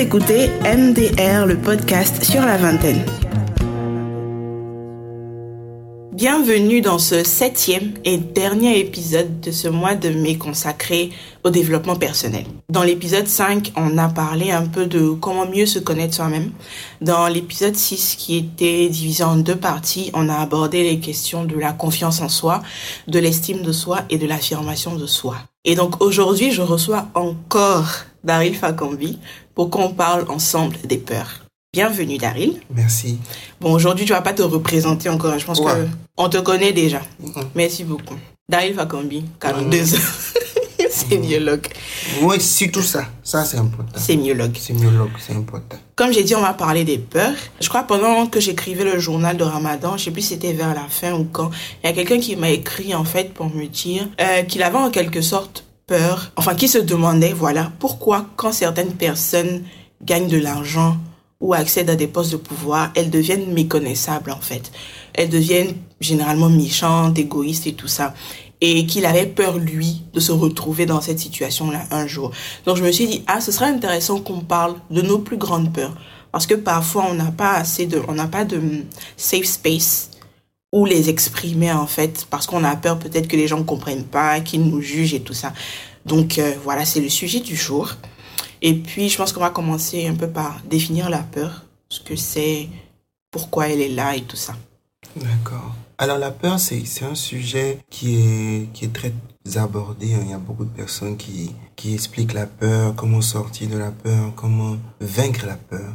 [0.00, 3.04] écoutez MDR, le podcast sur la vingtaine.
[6.14, 11.10] Bienvenue dans ce septième et dernier épisode de ce mois de mai consacré
[11.44, 12.46] au développement personnel.
[12.70, 16.50] Dans l'épisode 5, on a parlé un peu de comment mieux se connaître soi-même.
[17.02, 21.56] Dans l'épisode 6, qui était divisé en deux parties, on a abordé les questions de
[21.56, 22.62] la confiance en soi,
[23.06, 25.36] de l'estime de soi et de l'affirmation de soi.
[25.66, 27.86] Et donc aujourd'hui, je reçois encore
[28.24, 29.18] Daryl Fakambi
[29.60, 31.44] pour qu'on parle ensemble des peurs.
[31.70, 32.54] Bienvenue Daryl.
[32.74, 33.18] Merci.
[33.60, 35.38] Bon, aujourd'hui, tu vas pas te représenter encore.
[35.38, 35.72] Je pense Ouais.
[35.74, 35.86] que
[36.16, 37.02] on te connaît déjà.
[37.22, 37.44] Mhm.
[37.54, 38.14] Merci beaucoup.
[38.48, 39.98] Daryl Fakambi, 42 ans.
[40.90, 41.66] Sémiologue.
[42.22, 43.04] Oui, c'est tout ça.
[43.22, 44.00] Ça, c'est important.
[44.00, 44.56] Sémiologue.
[44.56, 45.76] Sémiologue, c'est important.
[45.94, 47.34] Comme j'ai dit, on va parler des peurs.
[47.60, 50.74] Je crois pendant que j'écrivais le journal de Ramadan, je sais plus si c'était vers
[50.74, 51.50] la fin ou quand,
[51.84, 54.78] il y a quelqu'un qui m'a écrit en fait pour me dire euh, qu'il avait
[54.78, 55.64] en quelque sorte
[56.36, 59.64] enfin qui se demandait, voilà, pourquoi quand certaines personnes
[60.02, 60.96] gagnent de l'argent
[61.40, 64.70] ou accèdent à des postes de pouvoir, elles deviennent méconnaissables en fait.
[65.14, 68.14] Elles deviennent généralement méchantes, égoïstes et tout ça.
[68.62, 72.30] Et qu'il avait peur, lui, de se retrouver dans cette situation-là un jour.
[72.66, 75.72] Donc je me suis dit, ah, ce serait intéressant qu'on parle de nos plus grandes
[75.72, 75.94] peurs.
[76.30, 78.60] Parce que parfois, on n'a pas assez de, on n'a pas de
[79.16, 80.09] safe space
[80.72, 84.04] où les exprimer, en fait, parce qu'on a peur peut-être que les gens ne comprennent
[84.04, 85.52] pas, qu'ils nous jugent et tout ça.
[86.06, 87.96] Donc euh, voilà, c'est le sujet du jour.
[88.62, 92.14] Et puis, je pense qu'on va commencer un peu par définir la peur, ce que
[92.14, 92.68] c'est,
[93.30, 94.54] pourquoi elle est là et tout ça.
[95.16, 95.74] D'accord.
[95.98, 99.12] Alors, la peur, c'est un sujet qui est, qui est très
[99.56, 100.14] abordé.
[100.14, 100.20] hein.
[100.22, 103.90] Il y a beaucoup de personnes qui, qui expliquent la peur, comment sortir de la
[103.90, 105.92] peur, comment vaincre la peur.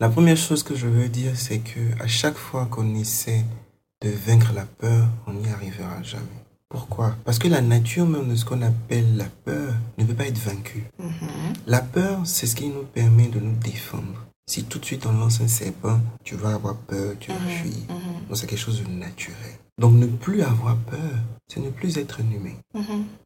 [0.00, 3.44] La première chose que je veux dire, c'est que à chaque fois qu'on essaie
[4.02, 6.24] de vaincre la peur, on n'y arrivera jamais.
[6.68, 7.16] Pourquoi?
[7.24, 10.38] Parce que la nature même de ce qu'on appelle la peur ne peut pas être
[10.38, 10.84] vaincue.
[11.66, 14.26] La peur, c'est ce qui nous permet de nous défendre.
[14.46, 17.74] Si tout de suite on lance un serpent, tu vas avoir peur, tu vas fuir.
[18.28, 19.36] Donc c'est quelque chose de naturel.
[19.78, 20.98] Donc ne plus avoir peur,
[21.48, 22.56] c'est ne plus être un humain.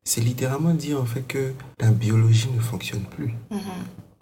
[0.05, 3.35] C'est littéralement dire en fait que la biologie ne fonctionne plus.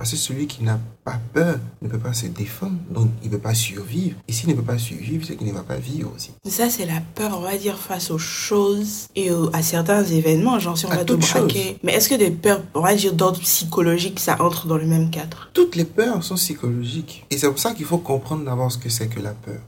[0.02, 3.36] Parce que celui qui n'a pas peur ne peut pas se défendre, donc il ne
[3.36, 4.16] peut pas survivre.
[4.26, 6.32] Et s'il ne peut pas survivre, c'est qu'il ne va pas vivre aussi.
[6.44, 10.76] Ça, c'est la peur, on va dire, face aux choses et à certains événements, genre
[10.76, 11.78] si on À va te toute braquer.
[11.84, 15.08] Mais est-ce que des peurs, on va dire, d'ordre psychologique, ça entre dans le même
[15.10, 15.50] cadre?
[15.54, 17.24] Toutes les peurs sont psychologiques.
[17.30, 19.60] Et c'est pour ça qu'il faut comprendre d'abord ce que c'est que la peur.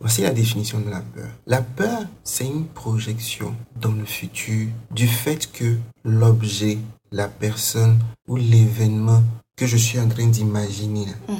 [0.00, 1.30] Voici la définition de la peur.
[1.46, 6.76] La peur, c'est une projection dans le futur du fait que l'objet,
[7.10, 9.22] la personne ou l'événement
[9.62, 11.34] que je suis en train d'imaginer là,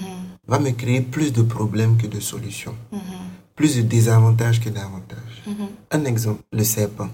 [0.47, 2.77] va me créer plus de problèmes que de solutions.
[3.57, 5.39] Plus de désavantages que d'avantages.
[5.91, 7.09] Un exemple, le serpent.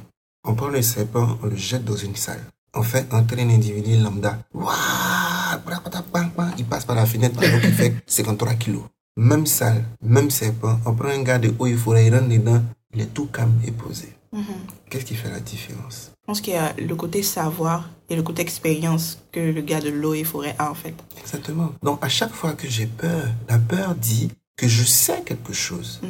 [0.44, 2.44] On prend le serpent, on le jette dans une salle.
[2.74, 4.38] On fait entrer un individu lambda.
[6.58, 8.82] Il passe par la fenêtre pendant qu'il fait 53 kilos.
[9.16, 10.78] Même salle, même serpent.
[10.84, 13.58] On prend un gars de haut et forêt, il rentre dedans, il est tout calme
[13.66, 14.12] et posé.
[14.90, 16.12] Qu'est-ce qui fait la différence?
[16.28, 19.88] Pense qu'il y a le côté savoir et le côté expérience que le gars de
[19.88, 20.94] l'eau et forêt a, en fait.
[21.18, 21.72] Exactement.
[21.82, 26.02] Donc à chaque fois que j'ai peur, la peur dit que je sais quelque chose.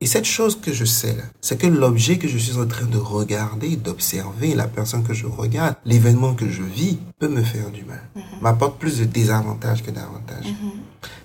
[0.00, 2.86] Et cette chose que je sais là, c'est que l'objet que je suis en train
[2.86, 7.72] de regarder, d'observer, la personne que je regarde, l'événement que je vis, peut me faire
[7.72, 8.04] du mal.
[8.40, 10.54] M'apporte plus de désavantages que d'avantages.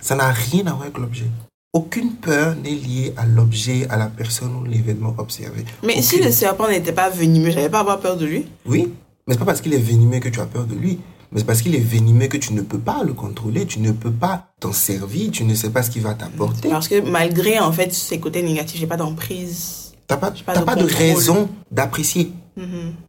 [0.02, 1.30] Ça n'a rien à voir avec l'objet.
[1.76, 5.66] Aucune peur n'est liée à l'objet, à la personne ou l'événement observé.
[5.84, 8.94] Mais si le serpent n'était pas venimeux, j'allais pas avoir peur de lui Oui,
[9.26, 11.00] mais c'est pas parce qu'il est venimeux que tu as peur de lui.
[11.32, 13.92] Mais c'est parce qu'il est venimeux que tu ne peux pas le contrôler, tu ne
[13.92, 16.70] peux pas t'en servir, tu ne sais pas ce qu'il va t'apporter.
[16.70, 19.94] Parce que malgré, en fait, ses côtés négatifs, j'ai pas d'emprise.
[20.06, 22.34] T'as pas, pas de pas de raison d'apprécier.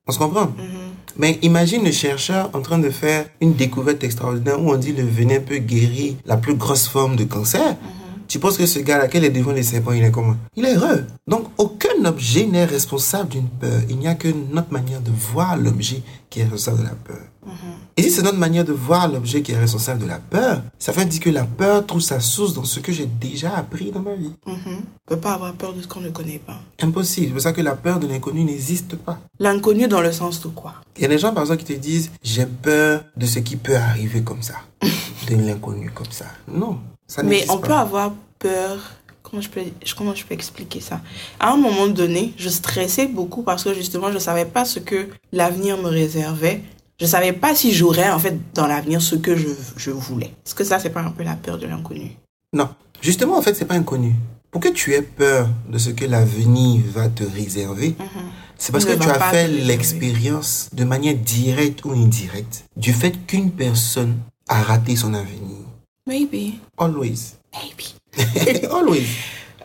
[0.06, 0.50] On se comprend?
[1.18, 5.04] Mais imagine le chercheur en train de faire une découverte extraordinaire où on dit le
[5.04, 7.76] venin peut guérir la plus grosse forme de cancer.
[8.34, 10.34] Tu penses que ce gars-là, qui est devant les serpents, il est comment?
[10.56, 11.04] Il est heureux.
[11.28, 13.80] Donc, aucun objet n'est responsable d'une peur.
[13.88, 17.22] Il n'y a que notre manière de voir l'objet qui est responsable de la peur.
[17.96, 20.90] Et si c'est notre manière de voir l'objet qui est responsable de la peur, ça
[20.90, 24.00] veut dire que la peur trouve sa source dans ce que j'ai déjà appris dans
[24.00, 24.32] ma vie.
[24.44, 24.56] Mhm.
[24.66, 26.58] On peut pas avoir peur de ce qu'on ne connaît pas.
[26.82, 27.28] Impossible.
[27.28, 29.20] C'est pour ça que la peur de l'inconnu n'existe pas.
[29.38, 30.74] L'inconnu dans le sens de quoi?
[30.96, 33.54] Il y a des gens, par exemple, qui te disent J'ai peur de ce qui
[33.54, 34.54] peut arriver comme ça,
[35.30, 36.26] de l'inconnu comme ça.
[36.48, 36.80] Non,
[37.14, 37.66] ça Mais on pas.
[37.66, 38.78] peut avoir peur.
[39.22, 39.62] Comment je peux,
[39.96, 41.00] comment je peux expliquer ça?
[41.40, 45.08] À un moment donné, je stressais beaucoup parce que justement, je savais pas ce que
[45.32, 46.62] l'avenir me réservait.
[47.00, 50.32] Je savais pas si j'aurais en fait dans l'avenir ce que je, je voulais.
[50.46, 52.12] Est-ce que ça, c'est pas un peu la peur de l'inconnu?
[52.52, 52.68] Non.
[53.00, 54.14] Justement, en fait, c'est pas inconnu.
[54.50, 57.96] Pour que tu aies peur de ce que l'avenir va te réserver,
[58.56, 62.92] c'est parce Il ne que tu as fait l'expérience de manière directe ou indirecte du
[62.92, 64.16] fait qu'une personne
[64.48, 65.58] a raté son avenir.
[66.06, 66.60] Maybe.
[66.76, 67.38] Always.
[67.52, 68.66] Maybe.
[68.70, 69.06] Always.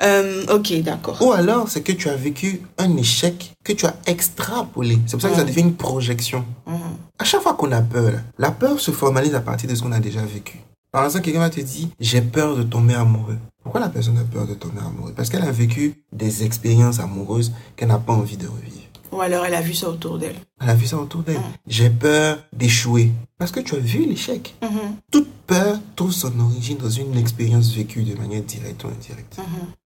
[0.01, 1.21] Euh, ok, d'accord.
[1.21, 4.97] Ou alors, c'est que tu as vécu un échec que tu as extrapolé.
[5.05, 6.45] C'est pour ça que ça devient une projection.
[6.65, 6.79] Mhm.
[7.17, 9.91] À chaque fois qu'on a peur, la peur se formalise à partir de ce qu'on
[9.91, 10.59] a déjà vécu.
[10.91, 13.37] Par exemple, quelqu'un va te dire, j'ai peur de tomber amoureux.
[13.61, 15.13] Pourquoi la personne a peur de tomber amoureux?
[15.13, 18.79] Parce qu'elle a vécu des expériences amoureuses qu'elle n'a pas envie de revivre.
[19.11, 20.35] Ou alors elle a vu ça autour d'elle.
[20.61, 21.37] Elle a vu ça autour d'elle.
[21.37, 21.43] Mm.
[21.67, 23.11] J'ai peur d'échouer.
[23.37, 24.53] Parce que tu as vu l'échec.
[24.61, 24.69] Mhm.
[25.09, 29.37] Toute peur trouve son origine dans une expérience vécue de manière directe ou indirecte.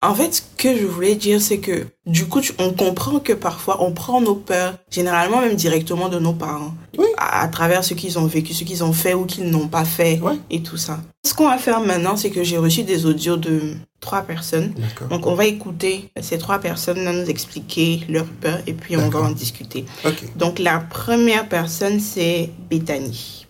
[0.01, 3.83] En fait, ce que je voulais dire, c'est que du coup, on comprend que parfois,
[3.83, 7.05] on prend nos peurs, généralement même directement de nos parents, Oui.
[7.17, 9.85] à, à travers ce qu'ils ont vécu, ce qu'ils ont fait ou qu'ils n'ont pas
[9.85, 10.39] fait, Ouais.
[10.49, 10.99] et tout ça.
[11.23, 14.73] Ce qu'on va faire maintenant, c'est que j'ai reçu des audios de trois personnes.
[15.09, 19.21] Donc, on va écouter ces trois personnes nous expliquer leurs peurs et puis on va
[19.21, 19.85] en discuter.
[20.05, 20.23] Ok.
[20.35, 23.47] Donc, la première personne, c'est Bethany.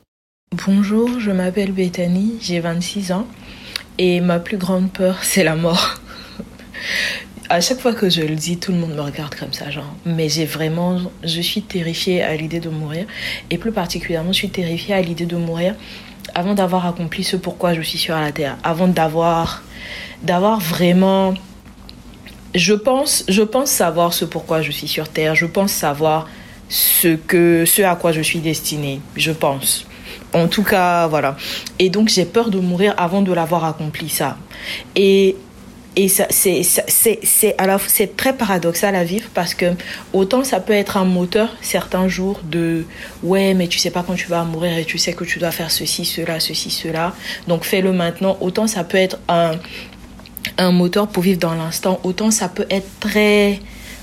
[0.65, 3.27] Bonjour, je m'appelle Bethany, j'ai 26 ans
[3.99, 5.99] et ma plus grande peur, c'est la mort.
[7.49, 9.93] À chaque fois que je le dis, tout le monde me regarde comme ça, genre.
[10.07, 13.05] Mais j'ai vraiment, je suis terrifiée à l'idée de mourir
[13.51, 15.75] et plus particulièrement, je suis terrifiée à l'idée de mourir
[16.33, 19.61] avant d'avoir accompli ce pourquoi je suis sur la terre, avant d'avoir,
[20.23, 21.35] d'avoir vraiment.
[22.55, 25.35] Je pense, je pense savoir ce pourquoi je suis sur terre.
[25.35, 26.27] Je pense savoir
[26.73, 28.99] ce que, ce à quoi je suis destinée.
[29.15, 29.85] Je pense.
[30.33, 31.37] En tout cas, voilà.
[31.77, 34.37] Et donc, j'ai peur de mourir avant de l'avoir accompli, ça.
[34.95, 35.35] Et,
[35.95, 39.67] et ça, c'est, c'est, c'est très paradoxal à vivre parce que
[40.13, 42.85] autant ça peut être un moteur certains jours de
[43.21, 45.51] ouais, mais tu sais pas quand tu vas mourir et tu sais que tu dois
[45.51, 47.13] faire ceci, cela, ceci, cela.
[47.47, 48.35] Donc, fais-le maintenant.
[48.41, 49.51] Autant ça peut être un,
[50.57, 53.59] un moteur pour vivre dans l'instant, autant ça peut être très,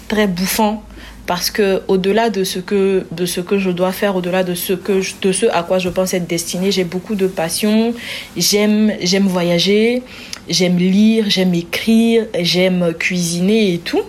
[0.06, 0.84] très bouffant
[1.30, 4.72] parce que au-delà de ce que de ce que je dois faire, au-delà de ce
[4.72, 7.94] que je- de ce à quoi je pense être destinée, j'ai beaucoup de passion.
[8.36, 10.02] J'aime j'aime voyager,
[10.48, 14.02] j'aime lire, j'aime écrire, j'aime cuisiner et tout.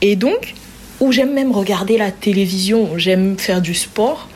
[0.00, 0.54] Et donc
[1.00, 4.28] ou j'aime même regarder la télévision, j'aime faire du sport.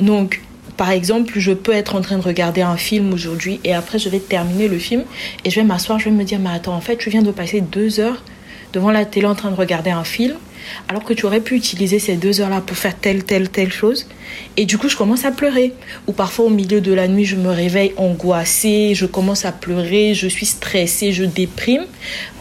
[0.00, 0.40] Donc
[0.78, 4.08] par exemple, je peux être en train de regarder un film aujourd'hui et après je
[4.08, 5.02] vais terminer le film
[5.44, 7.32] et je vais m'asseoir, je vais me dire mais attends en fait tu viens de
[7.32, 8.22] passer deux heures
[8.72, 10.36] devant la télé en train de regarder un film
[10.88, 14.06] alors que tu aurais pu utiliser ces deux heures-là pour faire telle, telle, telle chose.
[14.56, 15.72] Et du coup, je commence à pleurer.
[16.06, 20.14] Ou parfois, au milieu de la nuit, je me réveille angoissée, je commence à pleurer,
[20.14, 21.84] je suis stressée, je déprime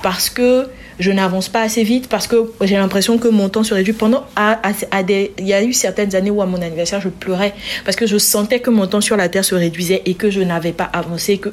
[0.01, 0.67] parce que
[0.99, 3.93] je n'avance pas assez vite, parce que j'ai l'impression que mon temps se réduit.
[3.93, 8.07] Pendant, il y a eu certaines années où à mon anniversaire, je pleurais parce que
[8.07, 10.89] je sentais que mon temps sur la terre se réduisait et que je n'avais pas
[10.93, 11.51] avancé, que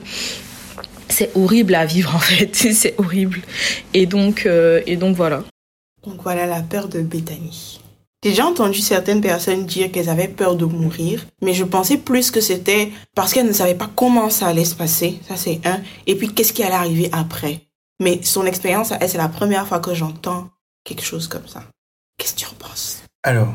[1.09, 3.41] c'est horrible à vivre en fait, c'est horrible.
[3.95, 5.43] Et donc, euh, et donc voilà.
[6.05, 7.81] Donc voilà la peur de Bethany.
[8.23, 12.31] J'ai déjà entendu certaines personnes dire qu'elles avaient peur de mourir, mais je pensais plus
[12.31, 15.81] que c'était parce qu'elles ne savaient pas comment ça allait se passer, ça c'est un,
[16.07, 17.63] et puis qu'est-ce qui allait arriver après.
[18.01, 20.49] Mais son expérience, elle, c'est la première fois que j'entends
[20.85, 21.65] quelque chose comme ça.
[22.17, 23.03] Qu'est-ce que tu en penses?
[23.23, 23.55] Alors,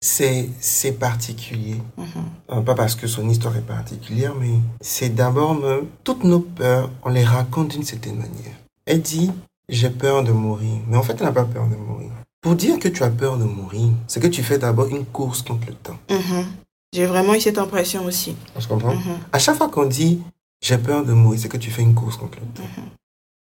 [0.00, 1.76] c'est c'est particulier.
[1.96, 2.06] Mhm.
[2.50, 5.86] Euh, pas parce que son histoire est particulière, mais c'est d'abord me...
[6.04, 8.54] Toutes nos peurs, on les raconte d'une certaine manière.
[8.86, 9.30] Elle dit,
[9.68, 10.80] j'ai peur de mourir.
[10.88, 12.10] Mais en fait, elle n'a pas peur de mourir.
[12.40, 15.42] Pour dire que tu as peur de mourir, c'est que tu fais d'abord une course
[15.42, 15.98] contre le temps.
[16.10, 16.46] Mhm.
[16.92, 18.36] J'ai vraiment eu cette impression aussi.
[18.54, 18.94] On se comprend?
[18.94, 19.18] Mhm.
[19.32, 20.20] À chaque fois qu'on dit,
[20.62, 22.68] j'ai peur de mourir, c'est que tu fais une course contre le temps.
[22.76, 22.84] Mhm.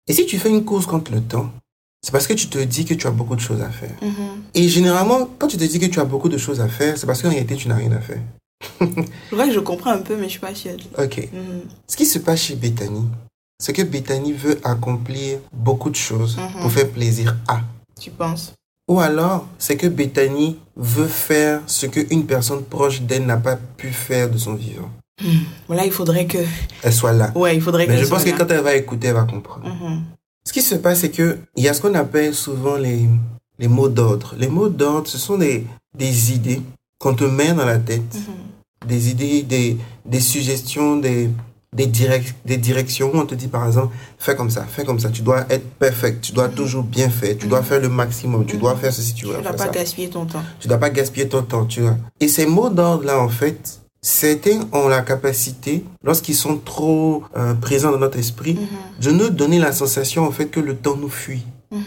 [0.09, 1.51] Et si tu fais une course contre le temps,
[2.03, 3.95] c'est parce que tu te dis que tu as beaucoup de choses à faire.
[4.03, 4.43] Mhm.
[4.55, 7.07] Et généralement, quand tu te dis que tu as beaucoup de choses à faire, c'est
[7.07, 8.23] parce qu'en réalité, tu n'as rien à faire.
[8.81, 10.77] Je que je comprends un peu, mais je suis pas sûre.
[10.99, 11.29] Ok.
[11.33, 11.63] Mhm.
[11.87, 13.05] Ce qui se passe chez Bethany,
[13.61, 16.63] c'est que Bethany veut accomplir beaucoup de choses Mhm.
[16.63, 17.61] pour faire plaisir à.
[18.01, 18.53] Tu penses?
[18.89, 23.91] Ou alors, c'est que Bethany veut faire ce qu'une personne proche d'elle n'a pas pu
[23.91, 24.91] faire de son vivant.
[25.23, 25.45] Hmm.
[25.69, 26.39] Voilà, il faudrait que...
[26.83, 27.31] Elle soit là.
[27.37, 29.67] Ouais, il faudrait Mais je pense que quand elle va écouter, elle va comprendre.
[29.69, 30.03] Mhm.
[30.45, 33.07] Ce qui se passe, c'est que il y a ce qu'on appelle souvent les,
[33.59, 34.35] les mots d'ordre.
[34.39, 36.63] Les mots d'ordre, ce sont des, des idées
[36.99, 38.15] qu'on te met dans la tête.
[38.15, 38.89] Mhm.
[38.89, 39.77] Des idées, des,
[40.07, 41.29] des suggestions, des,
[41.77, 44.99] des, direc- des directions où on te dit par exemple, fais comme ça, fais comme
[44.99, 45.09] ça.
[45.11, 48.57] Tu dois être perfect, tu dois toujours bien faire, tu dois faire le maximum, tu
[48.57, 50.43] dois faire ceci, tu Tu dois ne dois pas gaspiller ton temps.
[50.59, 51.97] Tu dois pas gaspiller ton temps, tu vois.
[52.21, 57.93] Et ces mots d'ordre-là, en fait, certains ont la capacité, lorsqu'ils sont trop euh, présents
[57.93, 59.05] dans notre esprit, Mhm.
[59.05, 61.45] de nous donner la sensation, en fait, que le temps nous fuit.
[61.71, 61.83] Mhm.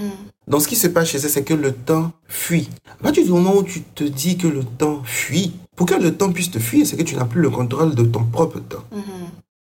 [0.47, 2.69] Donc, ce qui se passe chez eux, c'est que le temps fuit.
[2.99, 6.13] À partir du moment où tu te dis que le temps fuit, pour que le
[6.15, 8.83] temps puisse te fuir, c'est que tu n'as plus le contrôle de ton propre temps.
[8.91, 9.01] Mhm.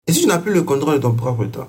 [0.07, 1.67] Et si tu n'as plus le contrôle de ton propre temps,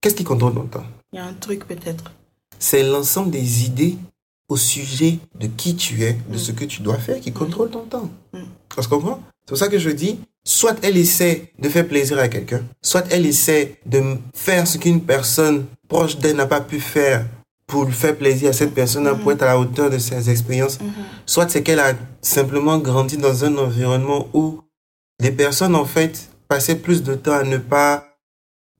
[0.00, 0.84] qu'est-ce qui contrôle ton temps?
[1.12, 2.12] Il y a un truc peut-être.
[2.58, 3.96] C'est l'ensemble des idées
[4.48, 6.38] au sujet de qui tu es, de Mm.
[6.38, 8.10] ce que tu dois faire qui contrôle ton temps.
[8.32, 8.38] Mm.
[8.76, 9.20] On se comprend?
[9.44, 13.04] C'est pour ça que je dis, soit elle essaie de faire plaisir à quelqu'un, soit
[13.10, 17.26] elle essaie de faire ce qu'une personne proche d'elle n'a pas pu faire
[17.66, 20.78] pour lui faire plaisir à cette personne, pour être à la hauteur de ses expériences,
[21.26, 24.60] soit c'est qu'elle a simplement grandi dans un environnement où
[25.20, 28.04] les personnes, en fait, passaient plus de temps à ne pas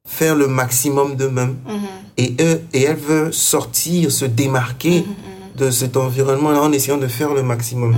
[0.07, 1.57] faire le maximum d'eux-mêmes.
[2.17, 5.05] Et, eux, et elle veut sortir, se démarquer
[5.57, 7.97] de cet environnement-là en essayant de faire le maximum.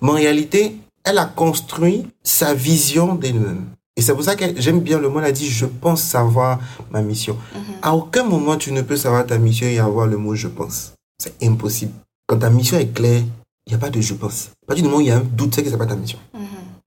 [0.00, 3.66] Mais en réalité, elle a construit sa vision d'elle-même.
[3.96, 6.58] Et c'est pour ça que j'aime bien le mot, elle a dit, je pense savoir
[6.90, 7.36] ma mission.
[7.80, 10.92] À aucun moment, tu ne peux savoir ta mission et avoir le mot je pense.
[11.18, 11.92] C'est impossible.
[12.26, 13.22] Quand ta mission est claire,
[13.66, 14.50] il n'y a pas de je pense.
[14.64, 15.96] À partir du moment où il y a un doute, c'est que c'est pas ta
[15.96, 16.18] mission.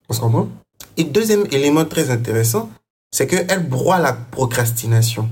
[0.08, 0.48] On se comprend?
[0.98, 2.70] Et deuxième élément très intéressant,
[3.12, 5.30] c'est qu'elle broie la procrastination.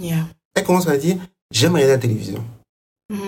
[0.00, 0.26] Yeah.
[0.54, 1.16] Elle commence à dire,
[1.50, 2.44] j'aime regarder la télévision.
[3.10, 3.18] Mhm.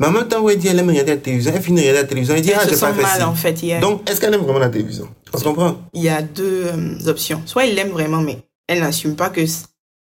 [0.00, 1.82] Mais en même temps où elle dit, elle aime regarder la télévision, elle finit de
[1.82, 3.22] regarder la télévision, elle dit, ah, Elle se j'ai pas fait mal ci.
[3.24, 3.62] en fait.
[3.62, 3.80] yeah.
[3.80, 5.08] Donc, est-ce qu'elle aime vraiment la télévision?
[5.32, 5.76] On se comprend?
[5.92, 7.42] Il y a deux euh, options.
[7.46, 9.42] Soit elle l'aime vraiment, mais elle n'assume pas que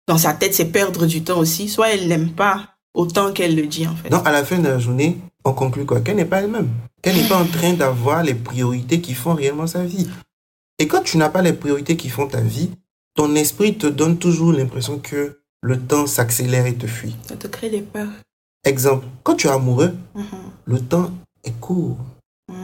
[0.09, 1.69] dans sa tête, c'est perdre du temps aussi.
[1.69, 4.09] Soit elle l'aime pas autant qu'elle le dit, en fait.
[4.09, 6.01] Donc, à la fin de la journée, on conclut quoi?
[6.01, 6.71] Qu'elle n'est pas elle-même.
[7.03, 10.09] Qu'elle n'est pas en train d'avoir les priorités qui font réellement sa vie.
[10.85, 12.69] Et quand tu n'as pas les priorités qui font ta vie,
[13.15, 17.17] ton esprit te donne toujours l'impression que le temps s'accélère et te fuit.
[17.27, 18.09] Ça te crée des peurs.
[18.67, 20.25] Exemple, quand tu es amoureux, Mhm.
[20.67, 21.11] le temps
[21.43, 21.97] est court.
[22.51, 22.57] Mhm.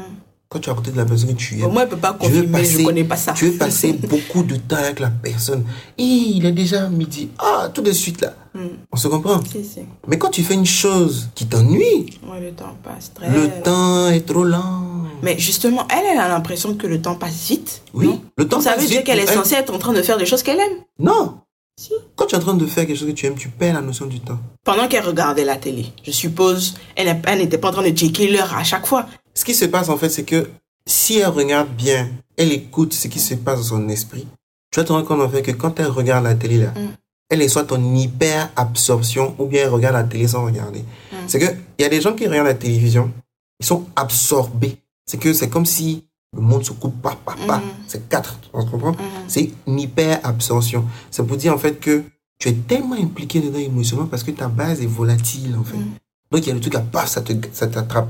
[0.50, 2.12] Quand tu es à côté de la personne que tu aimes, moi, elle peut pas
[2.20, 3.32] Tu veux confirmer, je passer- connais pas ça.
[3.32, 5.64] tu veux passer beaucoup de temps avec la personne.
[5.96, 7.30] Et il est déjà midi.
[7.38, 8.34] Ah, tout de suite là.
[8.54, 8.68] Mhm.
[8.92, 9.40] On se comprend?
[9.50, 9.80] Si, si.
[10.08, 13.30] Mais quand tu fais une chose qui t'ennuie, Ouais, le temps passe très...
[13.30, 14.89] le temps est trop lent.
[15.22, 17.82] Mais justement, elle, elle a l'impression que le temps passe vite.
[17.94, 18.22] Oui, non?
[18.36, 20.02] le temps Donc, ça passe veut dire vite qu'elle est censée être en train de
[20.02, 20.78] faire des choses qu'elle aime.
[20.98, 21.38] Non.
[21.78, 21.92] Si.
[22.14, 23.80] Quand tu es en train de faire quelque chose que tu aimes, tu perds la
[23.80, 24.38] notion du temps.
[24.64, 28.54] Pendant qu'elle regardait la télé, je suppose, elle n'était pas en train de checker l'heure
[28.54, 29.06] à chaque fois.
[29.34, 30.48] Ce qui se passe en fait, c'est que
[30.86, 34.26] si elle regarde bien, elle écoute ce qui se passe dans son esprit,
[34.70, 36.88] tu vas te rendre compte en fait que quand elle regarde la télé là, Mm.
[37.30, 40.80] elle est soit en hyper absorption ou bien elle regarde la télé sans regarder.
[40.80, 41.16] Mm.
[41.28, 41.46] C'est que
[41.78, 43.10] il y a des gens qui regardent la télévision,
[43.58, 44.76] ils sont absorbés.
[45.06, 46.04] C'est que c'est comme si
[46.36, 47.58] le monde se coupe pas, pas, pas.
[47.58, 47.62] Mm.
[47.88, 48.98] C'est quatre, on se comprend Mhm.
[49.28, 50.84] C'est une hyper absorption.
[51.10, 52.04] C'est pour dire en fait que
[52.38, 55.76] tu es tellement impliqué dedans émotionnellement parce que ta base est volatile en fait.
[55.76, 55.94] Mm.
[56.30, 58.08] Donc il y a le truc à paf, ça te ça t'attrape.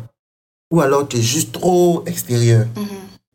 [0.70, 2.66] Ou alors tu es juste trop extérieur.
[2.76, 2.86] Mhm.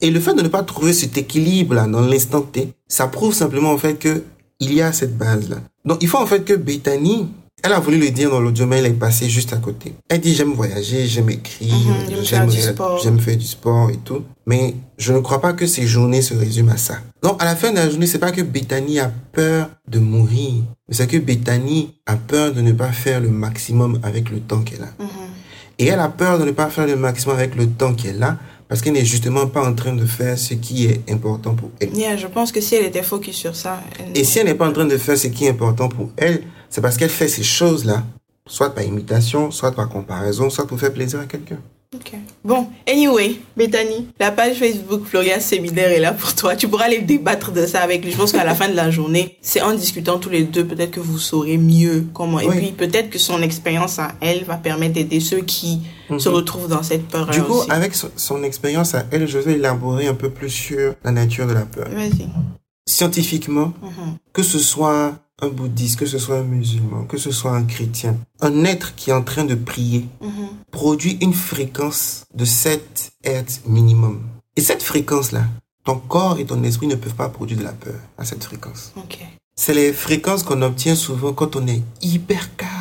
[0.02, 3.72] Et le fait de ne pas trouver cet équilibre-là dans l'instant T, ça prouve simplement
[3.72, 4.24] en fait que
[4.60, 5.58] il y a cette base-là.
[5.84, 7.28] Donc il faut en fait que Bethany,
[7.64, 9.94] elle a voulu le dire dans l'audio, mais elle est passée juste à côté.
[10.10, 13.00] Elle dit j'aime voyager, j'aime écrire, Mhm, j'aime faire du sport.
[13.04, 14.24] j'aime faire du sport et tout.
[14.46, 17.00] Mais je ne crois pas que ces journées se résument à ça.
[17.24, 20.54] Donc à la fin de la journée, c'est pas que Bethany a peur de mourir,
[20.88, 24.62] mais c'est que Bethany a peur de ne pas faire le maximum avec le temps
[24.62, 24.94] qu'elle a.
[25.04, 25.10] Mhm.
[25.80, 28.38] Et elle a peur de ne pas faire le maximum avec le temps qu'elle a
[28.68, 31.96] parce qu'elle n'est justement pas en train de faire ce qui est important pour elle.
[31.96, 34.18] Yeah, je pense que si elle était focus sur ça, elle...
[34.20, 36.42] Et si elle n'est pas en train de faire ce qui est important pour elle,
[36.70, 38.04] c'est parce qu'elle fait ces choses-là,
[38.48, 41.58] soit par imitation, soit par comparaison, soit pour faire plaisir à quelqu'un.
[41.96, 42.12] Ok.
[42.44, 46.56] Bon, anyway, Bethany, la page Facebook Floria Séminaire est là pour toi.
[46.58, 48.12] Tu pourras aller débattre de ça avec lui.
[48.12, 50.92] Je pense qu'à la fin de la journée, c'est en discutant tous les deux, peut-être
[50.92, 52.40] que vous saurez mieux comment.
[52.42, 55.82] Et puis, peut-être que son expérience à elle va permettre d'aider ceux qui
[56.18, 57.34] se retrouvent dans cette peur Mhm.
[57.34, 57.72] Du coup, aussi.
[57.72, 61.48] avec son, son expérience à elle, je vais élaborer un peu plus sur la nature
[61.48, 61.88] de la peur.
[61.92, 62.28] Vas-y.
[62.88, 64.18] Scientifiquement, Mhm.
[64.32, 68.16] que ce soit un bouddhiste, que ce soit un musulman, que ce soit un chrétien,
[68.42, 70.48] un être qui est en train de prier Mhm.
[70.72, 74.22] produit une fréquence de 7 Hertz minimum.
[74.56, 75.46] Et cette fréquence-là,
[75.84, 78.94] ton corps et ton esprit ne peuvent pas produire de la peur à cette fréquence.
[79.56, 82.72] C'est les fréquences qu'on obtient souvent quand on est hyper calme.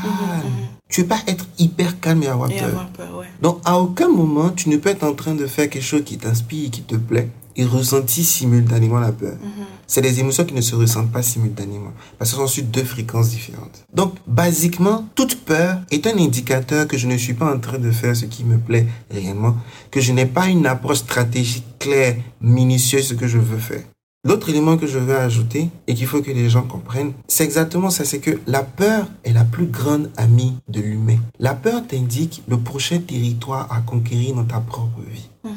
[0.44, 0.50] Mhm,
[0.90, 2.68] Tu peux pas être hyper calme et avoir Et peur.
[2.68, 3.26] avoir peur, ouais.
[3.42, 6.18] Donc, à aucun moment, tu ne peux être en train de faire quelque chose qui
[6.18, 9.34] t'inspire, qui te plaît, et ressentir simultanément la peur.
[9.42, 9.64] Mhm.
[9.86, 12.84] C'est des émotions qui ne se ressentent pas simultanément, parce que ce sont sur deux
[12.84, 13.84] fréquences différentes.
[13.92, 17.90] Donc, basiquement, toute peur est un indicateur que je ne suis pas en train de
[17.90, 19.56] faire ce qui me plaît réellement,
[19.90, 23.82] que je n'ai pas une approche stratégique claire, minutieuse, ce que je veux faire.
[24.26, 27.90] L'autre élément que je veux ajouter et qu'il faut que les gens comprennent, c'est exactement
[27.90, 31.18] ça, c'est que la peur est la plus grande amie de l'humain.
[31.38, 35.28] La peur t'indique le prochain territoire à conquérir dans ta propre vie.
[35.44, 35.52] Mhm.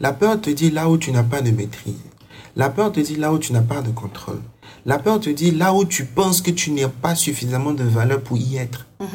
[0.00, 1.94] La peur te dit là où tu n'as pas de maîtrise.
[2.56, 4.42] La peur te dit là où tu n'as pas de contrôle.
[4.84, 8.20] La peur te dit là où tu penses que tu n'as pas suffisamment de valeur
[8.20, 8.88] pour y être.
[9.00, 9.06] Mhm.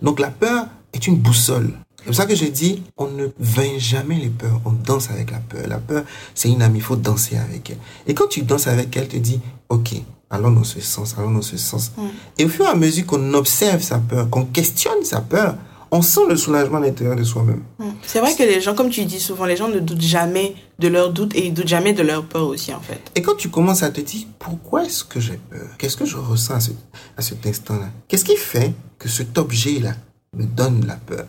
[0.00, 1.74] Donc la peur est une boussole.
[2.00, 5.30] C'est pour ça que je dis, on ne vainc jamais les peurs, on danse avec
[5.30, 5.66] la peur.
[5.68, 6.04] La peur,
[6.34, 7.78] c'est une amie, il faut danser avec elle.
[8.06, 9.38] Et quand tu danses avec elle, te dit,
[9.68, 9.94] ok,
[10.30, 11.92] allons dans ce sens, allons dans ce sens.
[11.96, 12.02] Mm.
[12.38, 15.56] Et au fur et à mesure qu'on observe sa peur, qu'on questionne sa peur,
[15.92, 17.62] on sent le soulagement à l'intérieur de soi-même.
[17.78, 17.84] Mm.
[18.06, 20.88] C'est vrai que les gens, comme tu dis souvent, les gens ne doutent jamais de
[20.88, 23.00] leurs doutes et ils doutent jamais de leur peur aussi, en fait.
[23.14, 25.68] Et quand tu commences à te dire, pourquoi est-ce que j'ai peur?
[25.76, 26.70] Qu'est-ce que je ressens à, ce,
[27.18, 27.90] à cet instant-là?
[28.08, 29.92] Qu'est-ce qui fait que cet objet-là
[30.36, 31.26] me donne la peur.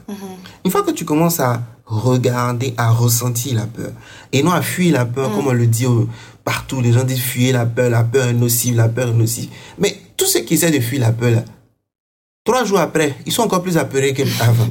[0.63, 3.91] Une fois que tu commences à regarder, à ressentir la peur,
[4.31, 5.86] et non à fuir la peur, comme on le dit
[6.43, 9.50] partout, les gens disent fuir la peur, la peur est nocive, la peur est nocive.
[9.79, 11.43] Mais tous ceux qui essaient de fuir la peur,
[12.43, 14.70] trois jours après, ils sont encore plus apeurés qu'avant.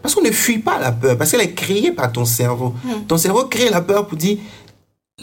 [0.00, 2.74] Parce qu'on ne fuit pas la peur, parce qu'elle est créée par ton cerveau.
[3.06, 4.38] Ton cerveau crée la peur pour dire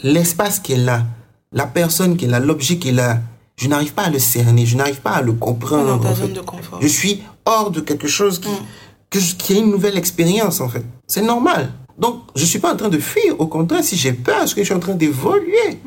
[0.02, 1.04] l'espace qui est là,
[1.52, 3.20] la personne qui est là, l'objet qui est là.
[3.60, 5.86] Je n'arrive pas à le cerner, je n'arrive pas à le comprendre.
[5.86, 6.78] Dans ta zone de confort.
[6.80, 8.64] Je suis hors de quelque chose qui, Mm.
[9.10, 10.84] que qui est une nouvelle expérience, en fait.
[11.06, 11.72] C'est normal.
[11.98, 13.38] Donc, je suis pas en train de fuir.
[13.38, 15.78] Au contraire, si j'ai peur, c'est que je suis en train d'évoluer.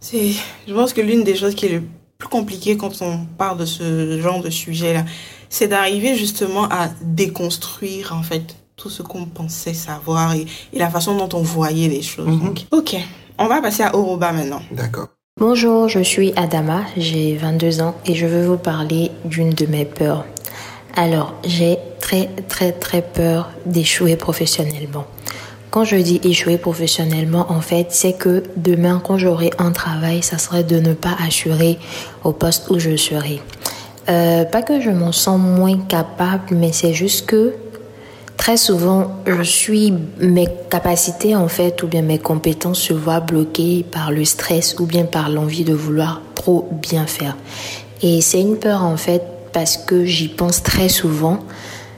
[0.00, 0.32] C'est,
[0.66, 1.82] je pense que l'une des choses qui est le
[2.18, 5.04] plus compliquée quand on parle de ce genre de sujet-là,
[5.48, 10.90] c'est d'arriver justement à déconstruire, en fait, tout ce qu'on pensait savoir et, et la
[10.90, 12.26] façon dont on voyait les choses.
[12.26, 12.40] Mhm.
[12.40, 12.96] Donc, ok.
[13.38, 14.62] On va passer à Oroba maintenant.
[14.72, 15.08] D'accord.
[15.40, 19.86] Bonjour, je suis Adama, j'ai 22 ans et je veux vous parler d'une de mes
[19.86, 20.26] peurs.
[20.94, 25.06] Alors, j'ai très très très peur d'échouer professionnellement.
[25.70, 30.36] Quand je dis échouer professionnellement, en fait, c'est que demain, quand j'aurai un travail, ça
[30.36, 31.78] serait de ne pas assurer
[32.22, 33.40] au poste où je serai.
[34.10, 37.54] Euh, pas que je m'en sens moins capable, mais c'est juste que
[38.40, 43.84] Très souvent, je suis mes capacités en fait ou bien mes compétences se voient bloquées
[43.92, 47.36] par le stress ou bien par l'envie de vouloir trop bien faire.
[48.00, 51.40] Et c'est une peur en fait parce que j'y pense très souvent,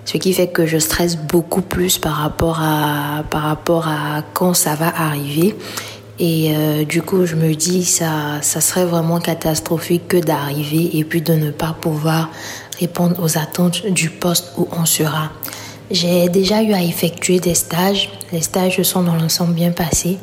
[0.05, 4.53] ce qui fait que je stresse beaucoup plus par rapport à par rapport à quand
[4.53, 5.55] ça va arriver.
[6.19, 11.05] Et euh, du coup, je me dis ça ça serait vraiment catastrophique que d'arriver et
[11.05, 12.31] puis de ne pas pouvoir
[12.81, 15.31] répondre aux attentes du poste où on sera.
[15.93, 18.09] J'ai déjà eu à effectuer des stages.
[18.33, 20.17] Les stages sont dans l'ensemble bien passés.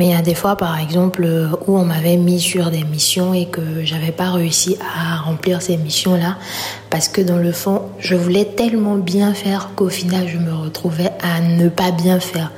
[0.00, 1.28] Mais il y a des fois, par exemple,
[1.66, 5.76] où on m'avait mis sur des missions et que j'avais pas réussi à remplir ces
[5.76, 6.38] missions-là.
[6.88, 11.10] Parce que dans le fond, je voulais tellement bien faire qu'au final, je me retrouvais
[11.20, 12.50] à ne pas bien faire.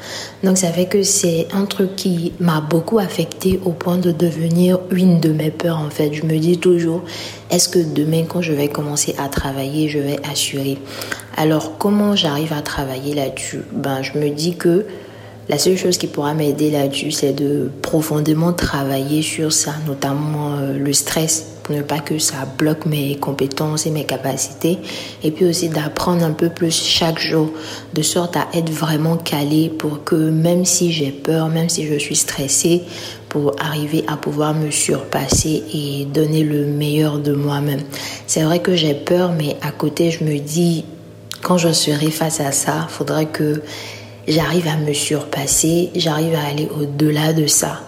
[0.45, 4.79] Donc ça fait que c'est un truc qui m'a beaucoup affecté au point de devenir
[4.93, 6.15] une de mes peurs en fait.
[6.15, 7.03] Je me dis toujours,
[7.51, 10.79] est-ce que demain quand je vais commencer à travailler, je vais assurer?
[11.37, 13.63] Alors comment j'arrive à travailler là-dessus?
[13.73, 14.87] Ben je me dis que
[15.53, 20.79] la seule chose qui pourra m'aider là-dessus, c'est de profondément travailler sur ça, notamment euh,
[20.79, 24.79] le stress, pour ne pas que ça bloque mes compétences et mes capacités.
[25.23, 27.51] Et puis aussi d'apprendre un peu plus chaque jour,
[27.93, 31.99] de sorte à être vraiment calé pour que même si j'ai peur, même si je
[31.99, 32.85] suis stressée,
[33.29, 37.83] pour arriver à pouvoir me surpasser et donner le meilleur de moi-même.
[38.27, 40.87] C'est vrai que j'ai peur, mais à côté, je me dis,
[41.43, 43.61] quand je serai face à ça, faudrait que
[44.29, 47.81] j'arrive à me surpasser, j'arrive à aller au-delà de ça.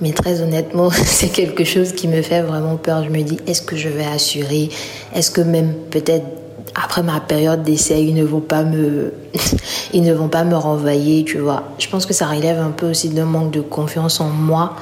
[0.00, 3.04] Mais très honnêtement, c'est quelque chose qui me fait vraiment peur.
[3.04, 4.70] Je me dis, est-ce que je vais assurer?
[5.14, 6.26] Est-ce que même peut-être
[6.74, 9.12] après ma période d'essai, ils ne vont pas me,
[9.92, 11.64] ils ne vont pas me renvoyer, tu vois?
[11.78, 14.76] Je pense que ça relève un peu aussi d'un manque de confiance en moi,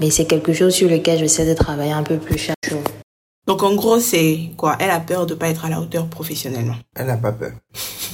[0.00, 2.82] mais c'est quelque chose sur lequel j'essaie de travailler un peu plus chaque jour.
[3.46, 4.76] Donc en gros, c'est quoi?
[4.78, 6.76] Elle a peur de pas être à la hauteur professionnellement.
[6.94, 7.52] Elle n'a pas peur.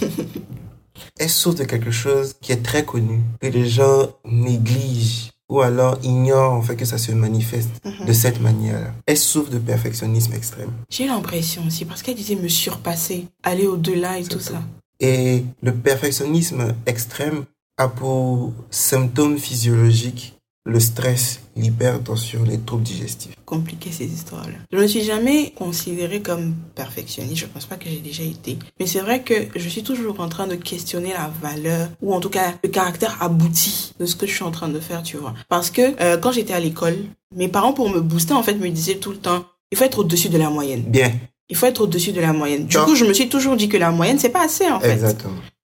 [1.18, 5.98] Elle souffre de quelque chose qui est très connu, que les gens négligent ou alors
[6.02, 7.70] ignorent en fait que ça se manifeste
[8.06, 8.92] de cette manière-là?
[9.06, 10.70] Elle souffre de perfectionnisme extrême.
[10.90, 14.62] J'ai l'impression aussi, parce qu'elle disait me surpasser, aller au-delà et tout ça.
[15.00, 17.44] Et le perfectionnisme extrême
[17.76, 23.34] a pour symptômes physiologiques le stress, l'hypertension, les troubles digestifs.
[23.44, 24.54] Compliqué ces histoires-là.
[24.72, 27.36] Je me suis jamais considérée comme perfectionniste.
[27.36, 28.58] Je pense pas que j'ai déjà été.
[28.80, 32.20] Mais c'est vrai que je suis toujours en train de questionner la valeur ou en
[32.20, 35.18] tout cas le caractère abouti de ce que je suis en train de faire, tu
[35.18, 35.34] vois.
[35.50, 36.96] Parce que euh, quand j'étais à l'école,
[37.36, 39.98] mes parents pour me booster en fait me disaient tout le temps il faut être
[39.98, 40.82] au-dessus de la moyenne.
[40.86, 41.12] Bien,
[41.50, 42.66] Il faut être au-dessus de la moyenne.
[42.66, 42.84] Du Non.
[42.84, 44.92] coup, je me suis toujours dit que la moyenne c'est pas assez en fait.
[44.92, 45.34] exactement.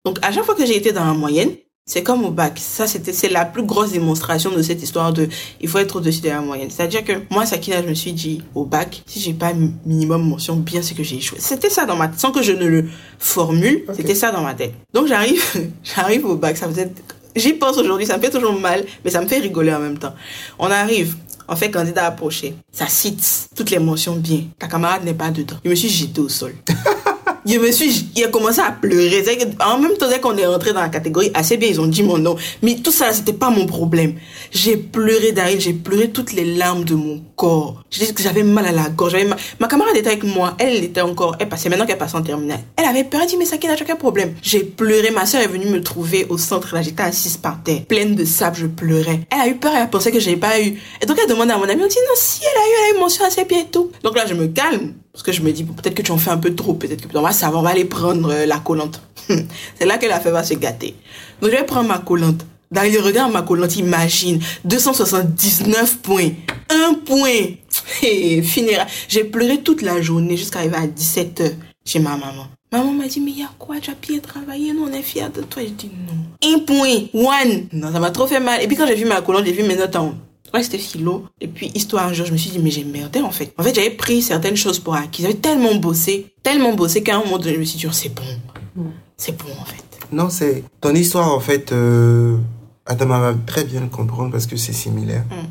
[0.05, 1.49] Donc à chaque fois que j'ai été dans la moyenne,
[1.87, 2.57] c'est comme au bac.
[2.59, 5.29] Ça, c'était, c'est la plus grosse démonstration de cette histoire de,
[5.61, 6.69] il faut être au-dessus de la moyenne.
[6.71, 10.27] C'est-à-dire que moi, Sakina, je me suis dit, au bac, si j'ai pas mi- minimum
[10.27, 11.37] mention, bien c'est que j'ai échoué.
[11.39, 14.55] C'était ça dans ma tête, sans que je ne le formule, c'était ça dans ma
[14.55, 14.73] tête.
[14.93, 15.43] Donc j'arrive,
[15.83, 16.91] j'arrive au bac, ça faisait,
[17.35, 19.99] j'y pense aujourd'hui, ça me fait toujours mal, mais ça me fait rigoler en même
[19.99, 20.15] temps.
[20.57, 21.15] On arrive,
[21.47, 22.55] on fait candidat approché.
[22.71, 24.41] Ça cite toutes les mentions bien.
[24.57, 25.57] Ta camarade n'est pas dedans.
[25.63, 26.55] Je me suis jeté au sol.
[27.47, 29.23] Je me suis, il a commencé à pleurer.
[29.63, 32.01] En même temps, dès qu'on est rentré dans la catégorie, assez bien, ils ont dit
[32.01, 32.35] mon nom.
[32.63, 34.15] Mais tout ça, c'était pas mon problème.
[34.51, 37.83] J'ai pleuré derrière, j'ai pleuré toutes les larmes de mon encore.
[37.91, 39.11] Je disais que j'avais mal à la gorge.
[39.11, 39.27] j'avais
[39.59, 40.55] Ma camarade était avec moi.
[40.57, 42.61] Elle était encore, elle passait maintenant qu'elle passe en terminale.
[42.77, 43.21] Elle avait peur.
[43.21, 44.33] Elle dit, mais ça qui n'a aucun problème.
[44.41, 45.11] J'ai pleuré.
[45.11, 46.73] Ma soeur est venue me trouver au centre.
[46.73, 48.55] Là, j'étais assise par terre, pleine de sable.
[48.57, 49.21] Je pleurais.
[49.29, 49.73] Elle a eu peur.
[49.75, 50.79] Elle pensé que j'ai pas eu.
[51.01, 52.95] Et donc, elle demandé à mon amie, on dit, non, si, elle a eu, elle
[52.95, 53.91] a eu mention à ses pieds et tout.
[54.03, 54.93] Donc là, je me calme.
[55.11, 56.73] Parce que je me dis, peut-être que tu en fais un peu trop.
[56.73, 59.01] Peut-être que, on va savoir, on va aller prendre euh, la collante.
[59.27, 60.95] C'est là que la fête va se gâter.
[61.41, 62.45] Donc, je vais prendre ma collante.
[62.71, 66.31] Dans le regard, ma collante, imagine, 279 points.
[66.69, 67.55] Un point.
[68.03, 68.85] Et finira.
[69.07, 71.51] J'ai pleuré toute la journée jusqu'à arriver à 17h
[71.85, 72.47] chez ma maman.
[72.71, 73.79] Maman m'a dit, mais il y a quoi?
[73.79, 75.61] Tu as bien travaillé, nous on est fiers de toi.
[75.63, 76.55] J'ai dit non.
[76.55, 77.07] Un point.
[77.13, 77.67] One.
[77.73, 78.61] Non, ça m'a trop fait mal.
[78.61, 80.15] Et puis quand j'ai vu ma collante, j'ai vu mes notes en
[80.53, 81.25] Ouais, c'était philo.
[81.41, 83.53] Et puis, histoire, un jour, je me suis dit, mais j'ai merdé, en fait.
[83.57, 85.23] En fait, j'avais pris certaines choses pour acquis.
[85.23, 88.13] J'avais tellement bossé, tellement bossé qu'à un moment donné, je me suis dit, oh, c'est
[88.13, 88.85] bon.
[89.17, 89.85] C'est bon, en fait.
[90.11, 91.71] Non, c'est ton histoire en fait.
[91.71, 92.37] Euh,
[92.85, 95.23] Adama va très bien le comprendre parce que c'est similaire.
[95.29, 95.47] Mm.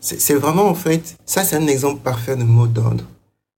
[0.00, 3.04] C'est vraiment en fait, ça c'est un exemple parfait de mot d'ordre.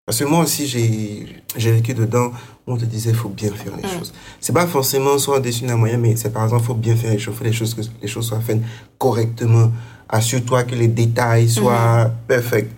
[0.06, 2.30] Parce que moi aussi j'ai vécu dedans
[2.66, 3.98] où on te disait faut bien faire les Mm.
[3.98, 4.14] choses.
[4.40, 7.18] C'est pas forcément soit au-dessus d'un moyen, mais c'est par exemple faut bien faire les
[7.18, 8.60] choses, faut les choses que les choses soient faites
[8.98, 9.70] correctement.
[10.08, 12.70] Assure-toi que les détails soient perfects.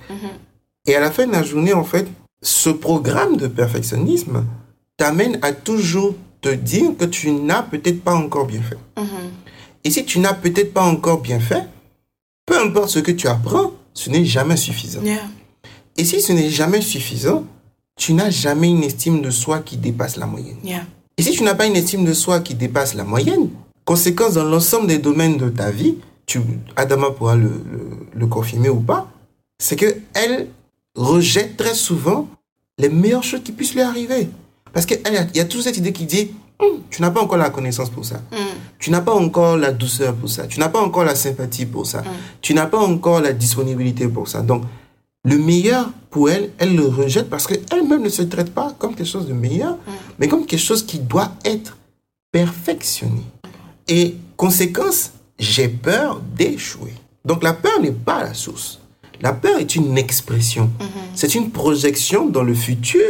[0.87, 2.09] Et à la fin de la journée, en fait,
[2.43, 4.45] ce programme de perfectionnisme
[4.97, 8.79] t'amène à toujours te dire que tu n'as peut-être pas encore bien fait.
[9.85, 11.65] Et si tu n'as peut-être pas encore bien fait,
[12.47, 15.03] peu importe ce que tu apprends, ce n'est jamais suffisant.
[15.03, 15.23] Yeah.
[15.97, 17.45] Et si ce n'est jamais suffisant,
[17.97, 20.57] tu n'as jamais une estime de soi qui dépasse la moyenne.
[20.65, 20.85] Yeah.
[21.17, 23.51] Et si tu n'as pas une estime de soi qui dépasse la moyenne,
[23.85, 26.41] conséquence dans l'ensemble des domaines de ta vie, tu,
[26.77, 29.11] Adama pourra le, le- le confirmer ou pas,
[29.59, 30.49] c'est que elle
[30.95, 32.29] rejette très souvent
[32.79, 34.29] les meilleures choses qui puissent lui arriver.
[34.73, 35.01] Parce qu'il
[35.35, 36.31] y a toujours cette idée qui dit,
[36.91, 38.21] tu n'as pas encore la connaissance pour ça.
[38.79, 40.47] Tu n'as pas encore la douceur pour ça.
[40.47, 42.03] Tu n'as pas encore la sympathie pour ça.
[42.41, 44.43] Tu n'as pas encore la disponibilité pour ça.
[44.43, 44.65] Donc,
[45.25, 49.07] le meilleur pour elle, elle le rejette parce qu'elle-même ne se traite pas comme quelque
[49.07, 49.77] chose de meilleur,
[50.19, 51.77] mais comme quelque chose qui doit être
[52.33, 53.23] perfectionné.
[53.87, 56.95] Et conséquence, j'ai peur d'échouer.
[57.25, 58.81] Donc la peur n'est pas la source.
[59.21, 60.71] La peur est une expression.
[61.15, 63.05] C'est une projection dans le futur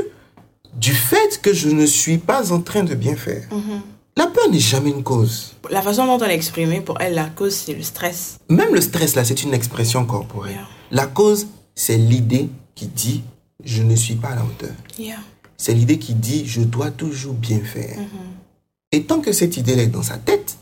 [0.74, 3.42] du fait que je ne suis pas en train de bien faire.
[4.16, 5.54] La peur n'est jamais une cause.
[5.70, 8.38] La façon dont on l'a exprimé, pour elle, la cause, c'est le stress.
[8.48, 10.52] Même le stress, là, c'est une expression corporelle.
[10.52, 10.68] Yeah.
[10.90, 13.22] La cause, c'est l'idée qui dit
[13.64, 14.74] je ne suis pas à la hauteur.
[14.98, 15.16] Yeah.
[15.56, 17.96] C'est l'idée qui dit je dois toujours bien faire.
[18.92, 20.56] Et tant que cette idée est dans sa tête,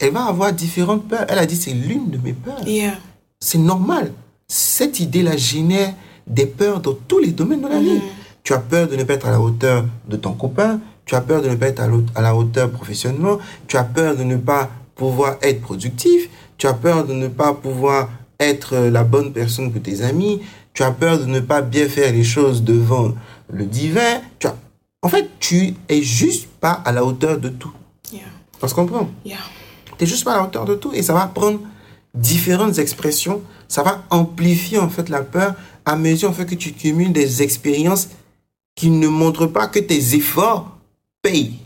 [0.00, 1.26] elle va avoir différentes peurs.
[1.28, 2.66] Elle a dit c'est l'une de mes peurs.
[2.66, 2.98] Yeah.
[3.40, 4.12] C'est normal.
[4.48, 5.94] Cette idée-là génère
[6.26, 8.00] des peurs dans tous les domaines de la vie.
[8.46, 11.20] Tu as peur de ne pas être à la hauteur de ton copain, tu as
[11.20, 11.82] peur de ne pas être
[12.14, 16.72] à la hauteur professionnellement, tu as peur de ne pas pouvoir être productif, tu as
[16.72, 20.42] peur de ne pas pouvoir être euh, la bonne personne pour tes amis,
[20.74, 23.14] tu as peur de ne pas bien faire les choses devant
[23.50, 24.20] le divin.
[24.38, 24.54] Tu as...
[25.02, 27.72] En fait, tu es juste pas à la hauteur de tout.
[28.12, 28.26] Yeah.
[28.62, 29.08] On se comprend?
[29.24, 29.38] Yeah.
[29.98, 31.58] T'es juste pas à la hauteur de tout et ça va prendre
[32.14, 33.42] différentes expressions.
[33.66, 37.42] Ça va amplifier en fait la peur à mesure en fait que tu cumules des
[37.42, 38.10] expériences
[38.76, 40.78] qui ne montrent pas que tes efforts
[41.22, 41.58] payent.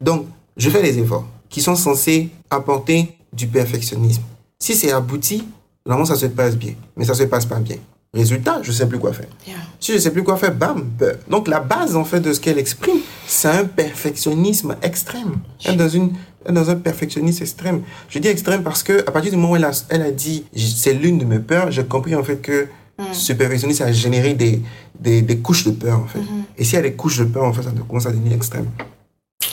[0.00, 4.22] Donc, je fais des efforts qui sont censés apporter du perfectionnisme.
[4.58, 5.44] Si c'est abouti,
[5.86, 7.76] normalement ça se passe bien, mais ça se passe pas bien.
[8.14, 9.28] Résultat, je sais plus quoi faire.
[9.46, 9.56] Yeah.
[9.80, 11.16] Si je sais plus quoi faire, bam, peur.
[11.28, 15.36] Donc la base en fait de ce qu'elle exprime, c'est un perfectionnisme extrême.
[15.64, 16.12] Elle est dans une
[16.44, 17.82] elle est dans un perfectionnisme extrême.
[18.08, 20.44] Je dis extrême parce que à partir du moment où elle a, elle a dit
[20.54, 22.68] c'est l'une de mes peurs, j'ai compris en fait que
[23.12, 24.60] ce perfectionnisme a généré des,
[24.98, 26.20] des, des couches de peur en fait.
[26.58, 28.68] Et s'il y a des couches de peur en fait, ça commence à devenir extrême.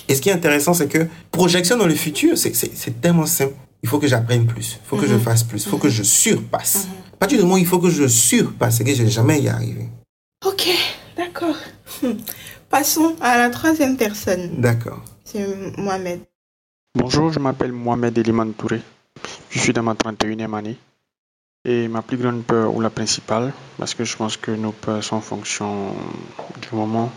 [0.07, 3.53] Et ce qui est intéressant, c'est que projection dans le futur, c'est- tellement simple.
[3.81, 6.03] Il faut que j'apprenne plus, il faut que je fasse plus, il faut que je
[6.03, 6.87] surpasse.
[7.13, 9.39] À partir du moment où il faut que je surpasse, c'est que je vais jamais
[9.41, 9.87] y arriver.
[10.45, 10.67] Ok,
[11.17, 11.55] d'accord.
[12.69, 14.59] Passons à la troisième personne.
[14.61, 15.03] D'accord.
[15.23, 15.45] C'est
[15.77, 16.19] Mohamed.
[16.95, 18.81] Bonjour, je m'appelle Mohamed Eliman Touré.
[19.49, 20.77] Je suis dans ma 31e année.
[21.65, 25.03] Et ma plus grande peur, ou la principale, parce que je pense que nos peurs
[25.03, 25.93] sont en fonction
[26.61, 27.11] du moment,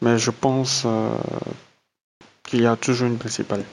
[0.00, 1.10] mais je pense euh,
[2.42, 3.64] qu'il y a toujours une principale.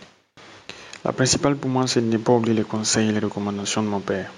[1.06, 3.88] La principale pour moi, c'est de ne pas oublier les conseils et les recommandations de
[3.88, 4.32] mon père.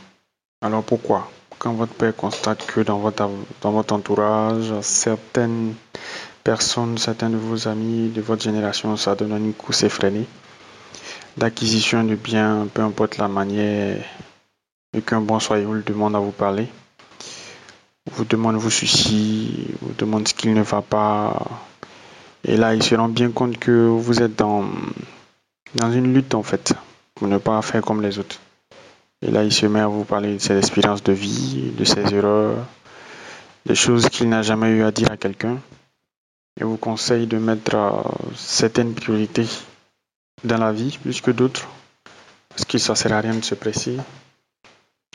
[0.62, 1.32] Alors pourquoi?
[1.58, 3.28] Quand votre père constate que dans votre,
[3.62, 5.74] dans votre entourage, certaines
[6.44, 10.28] personnes, certains de vos amis de votre génération, ça donne une course effrénée
[11.38, 14.04] d'acquisition de biens, peu importe la manière,
[14.94, 16.68] et qu'un bon soyeux demande à vous parler,
[18.12, 21.46] vous demande vos soucis, vous demande ce qu'il ne va pas.
[22.44, 24.66] Et là, il se rend bien compte que vous êtes dans,
[25.76, 26.74] dans une lutte, en fait,
[27.16, 28.40] pour ne pas faire comme les autres.
[29.22, 32.14] Et là, il se met à vous parler de ses expériences de vie, de ses
[32.14, 32.66] erreurs,
[33.66, 35.58] des choses qu'il n'a jamais eu à dire à quelqu'un.
[36.60, 38.02] Et vous conseille de mettre euh,
[38.36, 39.48] certaines priorités
[40.44, 41.68] dans la vie plus que d'autres,
[42.50, 43.98] parce que ça ne sert à rien de se presser.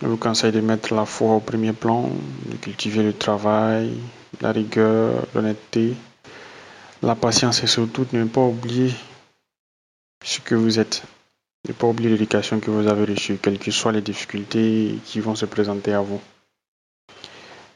[0.02, 2.10] Je vous conseille de mettre la foi au premier plan,
[2.46, 3.92] de cultiver le travail,
[4.40, 5.94] la rigueur, l'honnêteté,
[7.02, 8.92] la patience et surtout de ne pas oublier
[10.24, 11.02] ce que vous êtes.
[11.68, 15.34] Ne pas oublier l'éducation que vous avez reçue, quelles que soient les difficultés qui vont
[15.34, 16.20] se présenter à vous.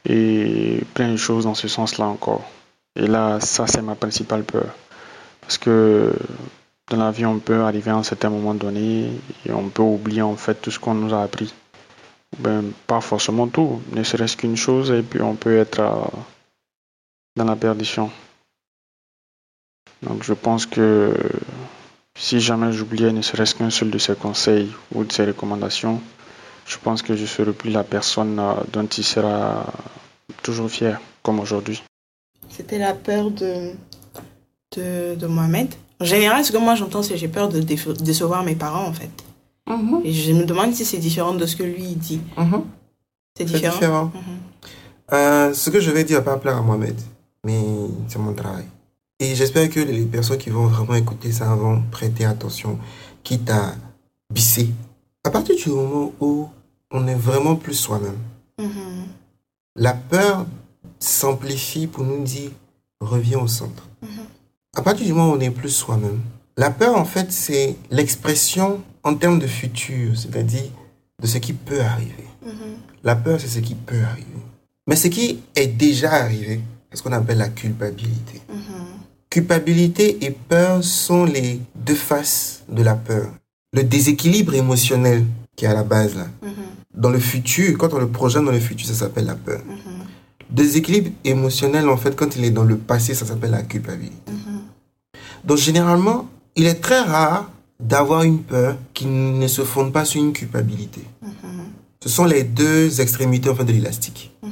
[0.05, 2.43] Et plein de choses dans ce sens-là encore.
[2.95, 4.75] Et là, ça, c'est ma principale peur.
[5.41, 6.13] Parce que
[6.89, 9.11] dans la vie, on peut arriver à un certain moment donné
[9.45, 11.53] et on peut oublier en fait tout ce qu'on nous a appris.
[12.37, 16.05] Ben, pas forcément tout, ne serait-ce qu'une chose et puis on peut être euh,
[17.35, 18.11] dans la perdition.
[20.03, 21.13] Donc je pense que
[22.17, 26.01] si jamais j'oubliais ne serait-ce qu'un seul de ces conseils ou de ces recommandations,
[26.65, 29.65] je pense que je serai plus la personne euh, dont il sera
[30.43, 31.83] toujours fier, comme aujourd'hui.
[32.49, 33.73] C'était la peur de,
[34.75, 35.73] de Mohamed.
[36.01, 39.09] En général, ce que moi j'entends, c'est j'ai peur de décevoir mes parents, en fait.
[39.67, 40.01] Mhm.
[40.03, 42.21] Et je me demande si c'est différent de ce que lui il dit.
[42.37, 42.63] Mhm.
[43.37, 43.73] C'est C'est différent.
[43.75, 44.11] différent.
[44.13, 44.21] Mhm.
[45.13, 46.95] Euh, ce que je vais dire va pas plaire à Mohamed,
[47.43, 47.61] mais
[48.07, 48.65] c'est mon travail.
[49.19, 52.79] Et j'espère que les personnes qui vont vraiment écouter ça vont prêter attention,
[53.23, 53.73] quitte à
[54.33, 54.69] bisser.
[55.25, 56.47] À partir du moment où
[56.91, 58.17] on est vraiment plus soi-même,
[59.75, 60.45] la peur
[60.99, 62.51] s'amplifie pour nous dire
[63.01, 63.83] reviens au centre.
[64.75, 66.19] À partir du moment où on est plus soi-même,
[66.55, 70.69] la peur en fait c'est l'expression en termes de futur, c'est-à-dire
[71.19, 72.27] de ce qui peut arriver.
[72.45, 72.77] Mhm.
[73.03, 74.27] La peur c'est ce qui peut arriver.
[74.87, 78.41] Mais ce qui est déjà arrivé, c'est ce qu'on appelle la culpabilité.
[78.47, 78.57] Mhm.
[79.29, 83.27] Culpabilité et peur sont les deux faces de la peur.
[83.73, 86.27] Le déséquilibre émotionnel qui est à la base là.
[86.43, 86.51] Mhm.
[86.93, 89.61] Dans le futur, quand on le projette dans le futur, ça s'appelle la peur.
[89.65, 90.05] Mhm.
[90.51, 94.31] Déséquilibre émotionnel, en fait, quand il est dans le passé, ça s'appelle la culpabilité.
[95.49, 100.21] Donc, généralement, il est très rare d'avoir une peur qui ne se fonde pas sur
[100.21, 101.01] une culpabilité.
[101.23, 101.31] Mhm.
[102.03, 104.31] Ce sont les deux extrémités, en fait, de l'élastique.
[104.43, 104.51] Mhm.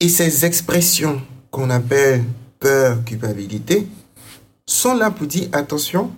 [0.00, 2.22] Et ces expressions qu'on appelle
[2.60, 3.88] peur, culpabilité,
[4.66, 6.10] sont là pour dire, attention,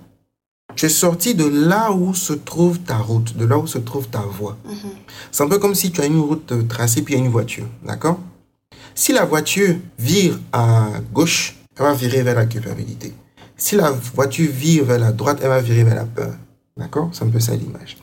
[0.75, 4.09] tu es sorti de là où se trouve ta route, de là où se trouve
[4.09, 4.57] ta voie.
[4.65, 4.91] Mhm.
[5.31, 7.31] C'est un peu comme si tu as une route tracée puis il y a une
[7.31, 8.19] voiture, d'accord?
[8.97, 13.15] Si la voiture vire à gauche, elle va virer vers la culpabilité.
[13.57, 16.35] Si la voiture vire vers la droite, elle va virer vers la peur.
[16.77, 17.11] D'accord?
[17.13, 17.97] C'est un peu ça l'image.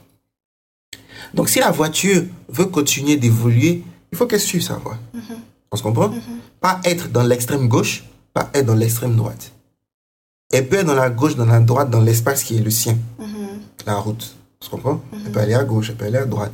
[1.33, 4.97] Donc si la voiture veut continuer d'évoluer, il faut qu'elle suive sa voie.
[5.71, 6.13] On se comprend?
[6.59, 9.51] Pas être dans l'extrême gauche, pas être dans l'extrême droite.
[10.51, 12.97] Elle peut être dans la gauche, dans la droite, dans l'espace qui est le sien,
[13.19, 13.59] Mhm.
[13.87, 14.35] la route.
[14.61, 15.01] On se comprend?
[15.25, 16.51] Elle peut aller à gauche, elle peut aller à droite.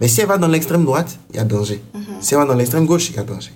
[0.00, 1.82] Mais si elle va dans l'extrême droite, il y a danger.
[2.20, 3.52] Si elle va dans l'extrême gauche, il y a danger.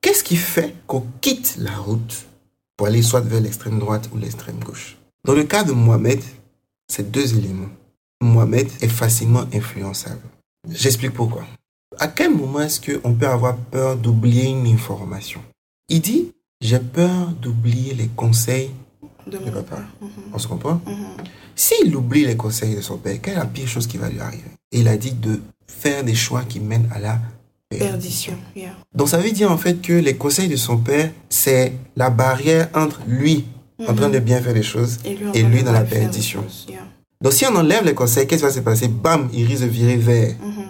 [0.00, 2.26] Qu'est-ce qui fait qu'on quitte la route?
[2.76, 6.20] Pour aller soit vers l'extrême droite ou l'extrême gauche Dans le cas de Mohamed,
[6.88, 7.70] c'est deux éléments.
[8.22, 10.20] Mohamed est facilement influençable.
[10.68, 11.44] J'explique pourquoi.
[11.98, 15.40] À quel moment est-ce qu'on peut avoir peur d'oublier une information?
[15.88, 18.70] Il dit, j'ai peur d'oublier les conseils
[19.26, 19.76] De de mon papa.
[19.76, 19.86] père.
[20.00, 20.08] Mhm.
[20.32, 20.80] On se comprend?
[20.86, 21.06] Mhm.
[21.54, 24.20] S'il oublie les conseils de son père, quelle est la pire chose qui va lui
[24.20, 24.50] arriver?
[24.72, 27.18] Et il a dit de faire des choix qui mènent à la
[27.70, 28.34] Perdition.
[28.54, 28.70] Yeah.
[28.94, 32.68] Donc ça veut dire en fait que les conseils de son père, c'est la barrière
[32.74, 33.44] entre lui
[33.86, 36.44] en train de bien faire les choses Et lui, et de dans la faire perdition.
[36.68, 36.78] Yeah.
[37.20, 38.86] Donc si on enlève les conseils, qu'est-ce qui va se passer?
[38.88, 40.28] Bam, il risque de virer vers.
[40.40, 40.64] Mhm.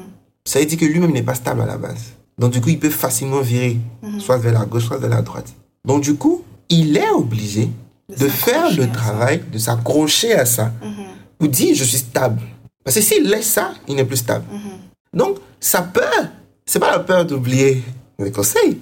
[0.46, 2.12] Ça veut dire que lui-même n'est pas stable à la base.
[2.38, 3.78] Donc du coup, il peut facilement virer,
[4.18, 5.52] soit vers la gauche, soit vers la droite.
[5.84, 7.68] Donc du coup, il est obligé
[8.08, 10.90] de faire s'accrocher le travail, de s'accrocher à ça, Mhm.
[11.38, 12.40] pour dire je suis stable.
[12.84, 14.44] Parce que s'il laisse ça, il n'est plus stable.
[14.50, 15.18] Mhm.
[15.18, 16.28] Donc, sa peur,
[16.66, 17.82] c'est pas la peur d'oublier
[18.18, 18.78] les conseils,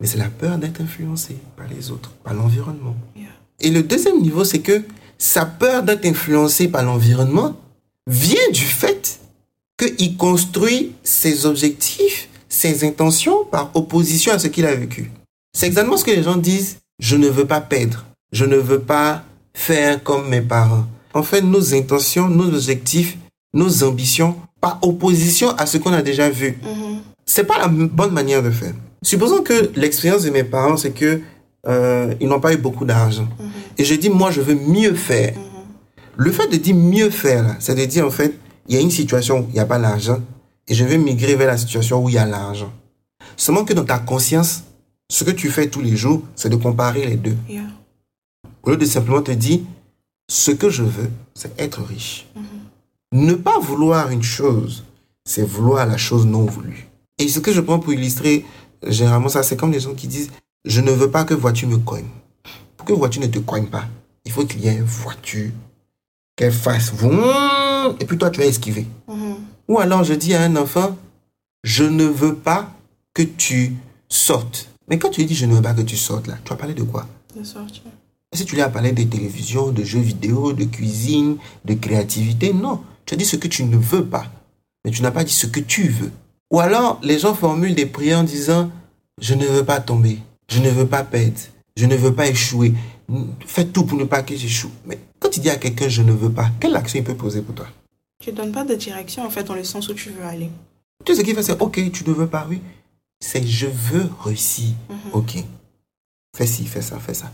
[0.00, 2.96] mais c'est la peur d'être influencé par les autres, par l'environnement.
[3.14, 3.28] Yeah.
[3.60, 4.82] Et le deuxième niveau, c'est que
[5.18, 7.56] sa peur d'être influencé par l'environnement
[8.06, 9.20] vient du fait
[9.78, 15.10] qu'il construit ses objectifs, ses intentions par opposition à ce qu'il a vécu.
[15.52, 18.80] C'est exactement ce que les gens disent, je ne veux pas perdre, je ne veux
[18.80, 20.86] pas faire comme mes parents.
[21.14, 23.16] En fait, nos intentions, nos objectifs,
[23.54, 26.58] nos ambitions, par opposition à ce qu'on a déjà vu.
[26.62, 27.00] Mhm.
[27.26, 28.72] C'est pas la bonne manière de faire.
[29.02, 31.20] Supposons que l'expérience de mes parents, c'est que
[31.66, 33.28] euh, ils n'ont pas eu beaucoup d'argent.
[33.76, 35.34] Et je dis, moi, je veux mieux faire.
[36.16, 38.90] Le fait de dire mieux faire, c'est de dire, en fait, il y a une
[38.90, 40.20] situation où il n'y a pas l'argent
[40.68, 42.72] et je vais migrer vers la situation où il y a l'argent.
[43.36, 44.64] Seulement que dans ta conscience,
[45.08, 47.36] ce que tu fais tous les jours, c'est de comparer les deux.
[47.48, 47.62] Yeah.
[48.62, 49.60] Au lieu de simplement te dire,
[50.28, 52.26] ce que je veux, c'est être riche.
[53.12, 54.84] Ne pas vouloir une chose
[55.26, 56.88] c'est vouloir la chose non voulue.
[57.18, 58.44] Et ce que je prends pour illustrer,
[58.86, 60.30] généralement, ça, c'est comme les gens qui disent,
[60.64, 62.08] je ne veux pas que voiture me cogne.
[62.76, 63.86] Pour que voiture ne te cogne pas,
[64.24, 65.50] il faut qu'il y ait une voiture,
[66.36, 66.92] qu'elle fasse
[68.00, 68.86] et puis toi, tu vas esquiver.
[69.08, 69.36] Mhm.
[69.68, 70.96] Ou alors, je dis à un enfant,
[71.64, 72.70] je ne veux pas
[73.14, 73.74] que tu
[74.08, 74.68] sortes.
[74.88, 76.56] Mais quand tu lui dis, je ne veux pas que tu sortes, là, tu vas
[76.56, 77.06] parler de quoi?
[77.36, 77.82] De sortir.
[78.32, 82.52] Est-ce que tu lui as parlé de télévision, de jeux vidéo, de cuisine, de créativité
[82.52, 82.82] Non.
[83.04, 84.26] Tu as dit ce que tu ne veux pas.
[84.84, 86.12] Mais tu n'as pas dit ce que tu veux.
[86.50, 88.70] Ou alors, les gens formulent des prières en disant
[89.20, 90.18] Je ne veux pas tomber.
[90.48, 91.40] Je ne veux pas perdre.
[91.76, 92.74] Je ne veux pas échouer.
[93.46, 94.70] Fais tout pour ne pas que j'échoue.
[94.86, 97.42] Mais quand tu dis à quelqu'un Je ne veux pas, quelle action il peut poser
[97.42, 97.66] pour toi?
[98.22, 100.50] Tu donnes pas de direction, en fait, dans le sens où tu veux aller.
[101.04, 102.60] Tout ce qu'il fait, c'est Ok, tu ne veux pas, oui.
[103.20, 104.70] C'est Je veux réussir.
[104.88, 105.10] Mhm.
[105.12, 105.44] Ok.
[106.36, 107.30] Fais ci, fais ça, fais ça.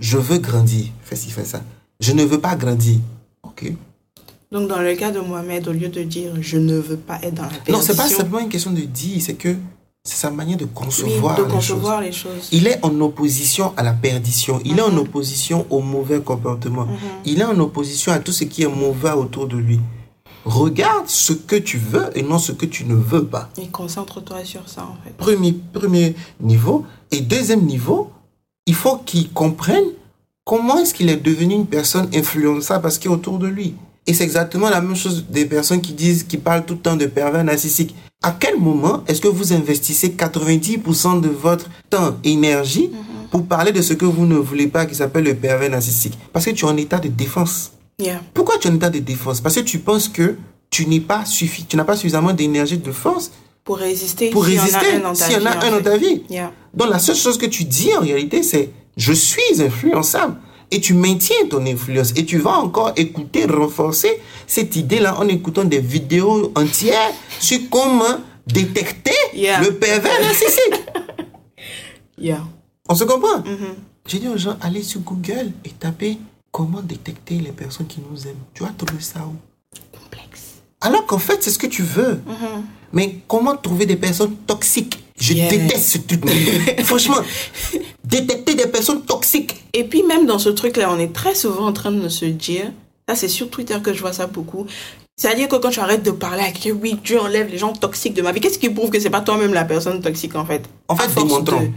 [0.00, 0.86] Je veux grandir.
[1.02, 1.62] Fais ci, fais ça.
[2.00, 2.98] Je ne veux pas grandir.
[3.42, 3.72] Ok.
[4.52, 7.34] Donc, dans le cas de Mohamed, au lieu de dire je ne veux pas être
[7.34, 9.56] dans la perdition, Non, c'est pas simplement une question de dire, c'est que
[10.04, 12.00] c'est sa manière de oui, concevoir choses.
[12.04, 12.48] les choses.
[12.52, 14.60] Il est en opposition à la perdition.
[14.64, 14.98] Il est en Mhm.
[14.98, 16.84] opposition au mauvais comportement.
[16.86, 16.96] Mhm.
[17.24, 19.80] Il est en opposition à tout ce qui est mauvais autour de lui.
[20.44, 23.48] Regarde ce que tu veux et non ce que tu ne veux pas.
[23.56, 25.16] Et concentre-toi sur ça, en fait.
[25.16, 26.84] Premier, premier niveau.
[27.12, 28.10] Et deuxième niveau,
[28.66, 29.84] il faut qu'il comprenne
[30.44, 33.76] comment est-ce qu'il est devenu une personne influençable parce qu'il est autour de lui.
[34.06, 36.96] Et c'est exactement la même chose des personnes qui disent, qui parlent tout le temps
[36.96, 37.94] de pervers narcissiques.
[38.22, 42.90] À quel moment est-ce que vous investissez 90% de votre temps, énergie
[43.30, 46.18] pour parler de ce que vous ne voulez pas qui s'appelle le pervers narcissique?
[46.32, 47.72] Parce que tu es en état de défense.
[47.98, 48.20] Yeah.
[48.34, 49.40] Pourquoi tu es en état de défense?
[49.40, 50.36] Parce que tu penses que
[50.70, 53.30] tu n'es pas suffi, tu n'as pas suffisamment d'énergie, de force
[53.64, 55.64] Pour résister, pour s'il y en a résister un dans ta s'il y en a
[55.64, 56.22] un dans ta vie.
[56.28, 56.52] Yeah.
[56.74, 60.36] Donc la seule chose que tu dis en réalité, c'est je suis influençable.
[60.72, 62.12] Et tu maintiens ton influence.
[62.16, 68.18] Et tu vas encore écouter, renforcer cette idée-là en écoutant des vidéos entières sur comment
[68.46, 69.60] détecter Yeah.
[69.62, 70.74] le pervers narcissique.
[72.18, 72.44] Yeah.
[72.88, 73.38] On se comprend?
[73.38, 73.74] Mhm.
[74.06, 76.18] J'ai dit aux gens, allez sur Google et tapez
[76.50, 78.36] comment détecter les personnes qui nous aiment.
[78.54, 79.34] Tu vas trouver ça où?
[79.98, 80.60] Complexe.
[80.80, 82.20] Alors qu'en fait, c'est ce que tu veux.
[82.26, 82.64] Mhm.
[82.92, 85.01] Mais comment trouver des personnes toxiques?
[85.20, 85.48] Je Yeah.
[85.50, 86.24] déteste ce truc.
[86.84, 87.18] Franchement,
[88.04, 89.64] détecter des personnes toxiques.
[89.72, 92.72] Et puis même dans ce truc-là, on est très souvent en train de se dire,
[93.08, 94.66] ça c'est sur Twitter que je vois ça beaucoup,
[95.16, 98.14] c'est-à-dire que quand tu arrêtes de parler à quelqu'un, oui, Dieu enlève les gens toxiques
[98.14, 100.62] de ma vie, qu'est-ce qui prouve que c'est pas toi-même la personne toxique en fait?
[100.88, 101.60] En fait, démontrons.
[101.62, 101.68] de-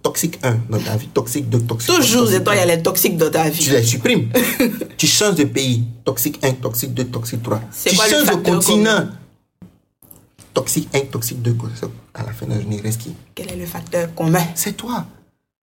[0.00, 2.66] Toxique 1 dans ta vie, toxique 2, toxique Toujours, toxique et toi, il y a
[2.76, 3.70] les toxiques dans ta Tu vie.
[3.70, 4.28] les supprimes.
[4.96, 5.82] tu changes de pays.
[6.04, 7.60] Toxique 1, toxique 2, toxique 3.
[7.72, 8.54] C'est Tu changes de continent.
[8.54, 9.10] Toxique 1,
[11.10, 11.54] toxique 2.
[11.54, 11.70] quoi.
[11.74, 13.14] Ça, À la fin de la journée, il reste qui?
[13.34, 14.44] Quel est le facteur commun?
[14.54, 15.06] C'est toi.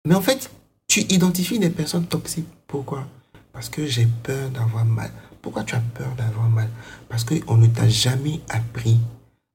[0.06, 0.50] Mais en fait,
[0.88, 2.48] tu identifies des personnes toxiques.
[2.68, 3.06] Pourquoi?
[3.54, 5.12] Parce que j'ai peur d'avoir mal.
[5.42, 6.70] Pourquoi tu as peur d'avoir mal?
[7.10, 8.98] Parce qu'on ne t'a jamais appris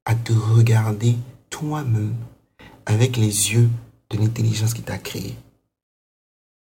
[0.05, 1.16] à te regarder
[1.50, 2.14] toi-même
[2.87, 3.68] avec les yeux
[4.11, 5.37] de l'intelligence qui t'a créé.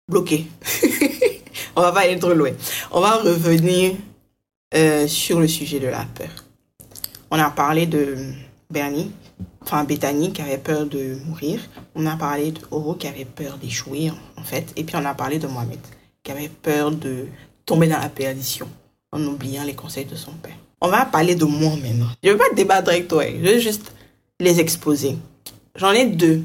[0.10, 0.48] Bloqué.
[1.76, 2.52] on va pas aller trop loin.
[2.92, 3.96] On va revenir
[4.74, 6.30] euh, sur le sujet de la peur.
[7.30, 8.34] On a parlé de
[8.70, 9.12] Bernie,
[9.62, 11.62] enfin Bethany qui avait peur de mourir.
[11.96, 14.74] On a parlé de Oro qui avait peur d'échouer en fait.
[14.76, 15.80] Et puis on a parlé de Mohamed
[16.24, 17.28] qui avait peur de
[17.66, 18.68] tomber dans la perdition
[19.12, 20.58] en oubliant les conseils de son père.
[20.82, 22.08] On va parler de moi maintenant.
[22.24, 23.92] Je veux pas débattre avec toi, je veux juste
[24.40, 25.18] les exposer.
[25.76, 26.44] J'en ai deux.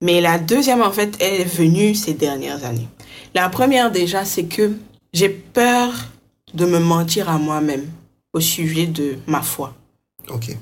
[0.00, 2.88] Mais la deuxième, en fait, elle est venue ces dernières années.
[3.34, 4.72] La première, déjà, c'est que
[5.12, 5.92] j'ai peur
[6.54, 7.86] de me mentir à moi-même
[8.32, 9.74] au sujet de ma foi.
[10.28, 10.56] Ok.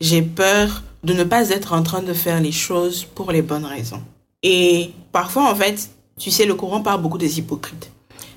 [0.00, 3.64] J'ai peur de ne pas être en train de faire les choses pour les bonnes
[3.64, 4.02] raisons.
[4.42, 7.90] Et parfois, en fait, tu sais, le courant parle beaucoup des hypocrites.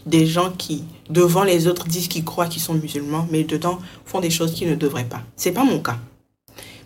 [0.06, 4.22] Des gens qui, devant les autres, disent qu'ils croient qu'ils sont musulmans, mais dedans font
[4.22, 5.22] des choses qu'ils ne devraient pas.
[5.36, 5.98] C'est pas mon cas.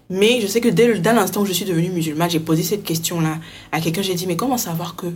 [0.09, 3.39] Mais je sais que dès l'instant où je suis devenue musulmane, j'ai posé cette question-là
[3.71, 4.01] à quelqu'un.
[4.01, 5.07] J'ai dit, mais comment savoir que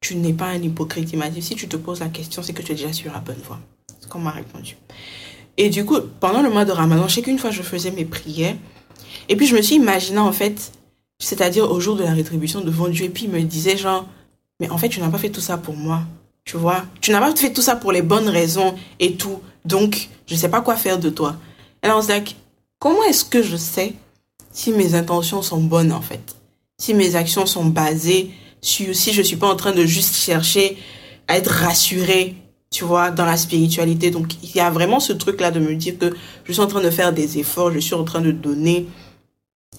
[0.00, 1.10] tu n'es pas un hypocrite?
[1.12, 3.12] Il m'a dit, si tu te poses la question, c'est que tu es déjà sur
[3.12, 3.60] la bonne voie.
[3.88, 4.76] C'est ce qu'on m'a répondu.
[5.56, 8.04] Et du coup, pendant le mois de Ramadan, je sais qu'une fois, je faisais mes
[8.04, 8.56] prières.
[9.28, 10.72] Et puis, je me suis imaginé, en fait,
[11.18, 13.06] c'est-à-dire au jour de la rétribution devant Dieu.
[13.06, 14.06] Et puis, il me disait, genre,
[14.60, 16.02] mais en fait, tu n'as pas fait tout ça pour moi.
[16.44, 19.40] Tu vois Tu n'as pas fait tout ça pour les bonnes raisons et tout.
[19.64, 21.36] Donc, je ne sais pas quoi faire de toi.
[21.82, 22.36] Alors, c'est like,
[22.78, 23.94] comment est-ce que je sais
[24.52, 26.36] si mes intentions sont bonnes, en fait?
[26.78, 30.76] Si mes actions sont basées sur, si je suis pas en train de juste chercher
[31.28, 32.36] à être rassurée,
[32.70, 34.10] tu vois, dans la spiritualité?
[34.10, 36.14] Donc, il y a vraiment ce truc-là de me dire que
[36.44, 38.86] je suis en train de faire des efforts, je suis en train de donner.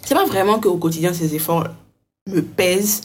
[0.06, 1.68] C'est pas vraiment qu'au quotidien, ces efforts
[2.30, 3.01] me pèsent,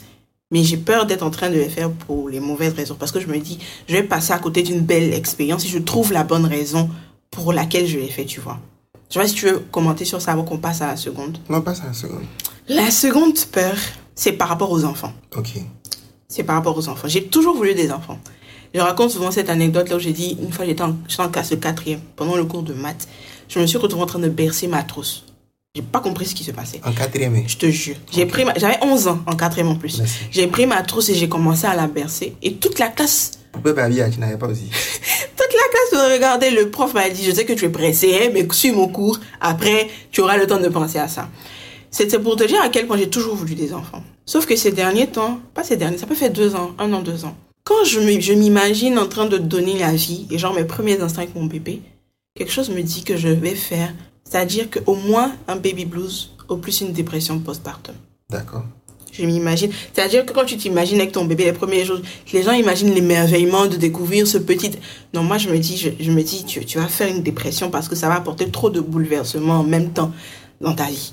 [0.51, 2.95] mais j'ai peur d'être en train de les faire pour les mauvaises raisons.
[2.95, 5.79] Parce que je me dis, je vais passer à côté d'une belle expérience si je
[5.79, 6.91] trouve la bonne raison
[7.31, 8.59] pour laquelle je l'ai fait, tu vois.
[9.09, 11.39] Je sais pas si tu veux commenter sur ça avant qu'on passe à la seconde.
[11.49, 12.23] Non, passe à la seconde.
[12.69, 13.75] La seconde peur,
[14.15, 15.13] c'est par rapport aux enfants.
[15.37, 15.53] Ok.
[16.29, 17.09] C'est par rapport aux enfants.
[17.09, 18.19] J'ai toujours voulu des enfants.
[18.75, 21.51] Je raconte souvent cette anecdote là où j'ai dit, une fois j'étais en, en classe
[21.51, 23.09] de quatrième, pendant le cours de maths,
[23.49, 25.25] je me suis retrouvée en train de bercer ma trousse.
[25.77, 26.81] J'ai pas compris ce qui se passait.
[26.85, 27.47] En quatrième.
[27.47, 27.95] Je te jure.
[28.13, 30.03] J'ai pris ma- j'avais 11 ans en quatrième en plus.
[30.33, 32.35] J'ai pris ma trousse et j'ai commencé à la bercer.
[32.43, 34.65] Et toute la classe, Poupée Babia, tu n'avais pas aussi.
[35.37, 36.51] toute la classe me regardait.
[36.51, 39.21] Le prof m'a dit, je sais que tu es pressé, hein, mais suis mon cours.
[39.41, 41.29] Après, tu auras le temps de penser à ça.
[41.93, 44.03] C'était pour te dire à quel point j'ai toujours voulu des enfants.
[44.27, 47.01] Sauf que ces derniers temps, pas ces derniers, ça peut faire deux ans, un an,
[47.01, 47.37] deux ans.
[47.63, 51.37] Quand je m'imagine en train de donner la vie, et genre mes premiers instants avec
[51.37, 51.81] mon bébé,
[52.35, 53.93] quelque chose me dit que je vais faire,
[54.31, 57.95] c'est-à-dire qu'au moins un baby blues, au plus une dépression postpartum.
[58.31, 58.65] D'accord.
[59.13, 59.73] Je m'imagine.
[59.93, 61.99] C'est-à-dire que quand tu t'imagines avec ton bébé les premiers jours,
[62.33, 64.71] les gens imaginent l'émerveillement de découvrir ce petit.
[65.13, 67.71] Non, moi je me dis, je, je me dis, tu, tu vas faire une dépression
[67.71, 70.13] parce que ça va apporter trop de bouleversements en même temps
[70.61, 71.13] dans ta vie.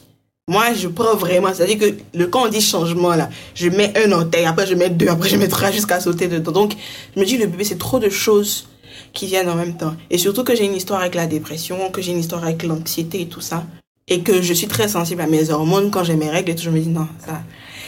[0.50, 1.54] Moi, je prends vraiment.
[1.54, 4.90] C'est-à-dire que le, quand on dit changement là, je mets un orteil, après je mets
[4.90, 6.54] deux, après je mets trois jusqu'à sauter dedans.
[6.54, 6.74] Donc,
[7.16, 8.68] je me dis, le bébé, c'est trop de choses
[9.14, 9.96] qui viennent en même temps.
[10.10, 13.22] Et surtout que j'ai une histoire avec la dépression, que j'ai une histoire avec l'anxiété
[13.22, 13.66] et tout ça.
[14.08, 16.64] Et que je suis très sensible à mes hormones quand j'ai mes règles et tout.
[16.64, 17.44] Je me dis, non, ça,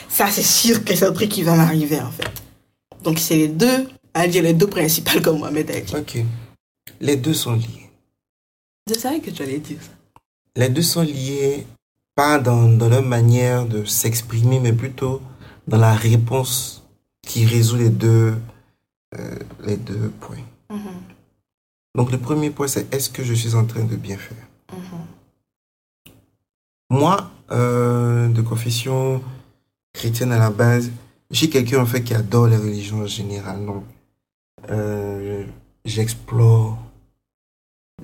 [0.10, 2.30] ça c'est sûr que c'est un truc qui va m'arriver en fait.
[3.04, 5.96] Donc c'est les deux, à dire les deux principales comme Mohamed a dit.
[5.96, 6.24] Ok.
[7.00, 7.90] Les deux sont liés.
[8.90, 9.92] Je savais que tu allais dire ça.
[10.56, 11.66] Les deux sont liés,
[12.16, 15.22] pas dans, dans leur manière de s'exprimer, mais plutôt
[15.68, 16.84] dans la réponse
[17.26, 18.36] qui résout les deux,
[19.18, 20.38] euh, les deux points.
[21.96, 24.38] Donc le premier point, c'est est-ce que je suis en train de bien faire?
[26.90, 29.22] Moi, euh, de confession
[29.94, 30.92] chrétienne à la base,
[31.32, 33.66] suis quelqu'un en fait qui adore les religions en général.
[33.66, 33.84] Donc,
[34.70, 35.46] euh,
[35.86, 36.78] j'explore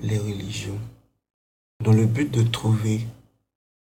[0.00, 0.78] les religions
[1.82, 3.06] dans le but de trouver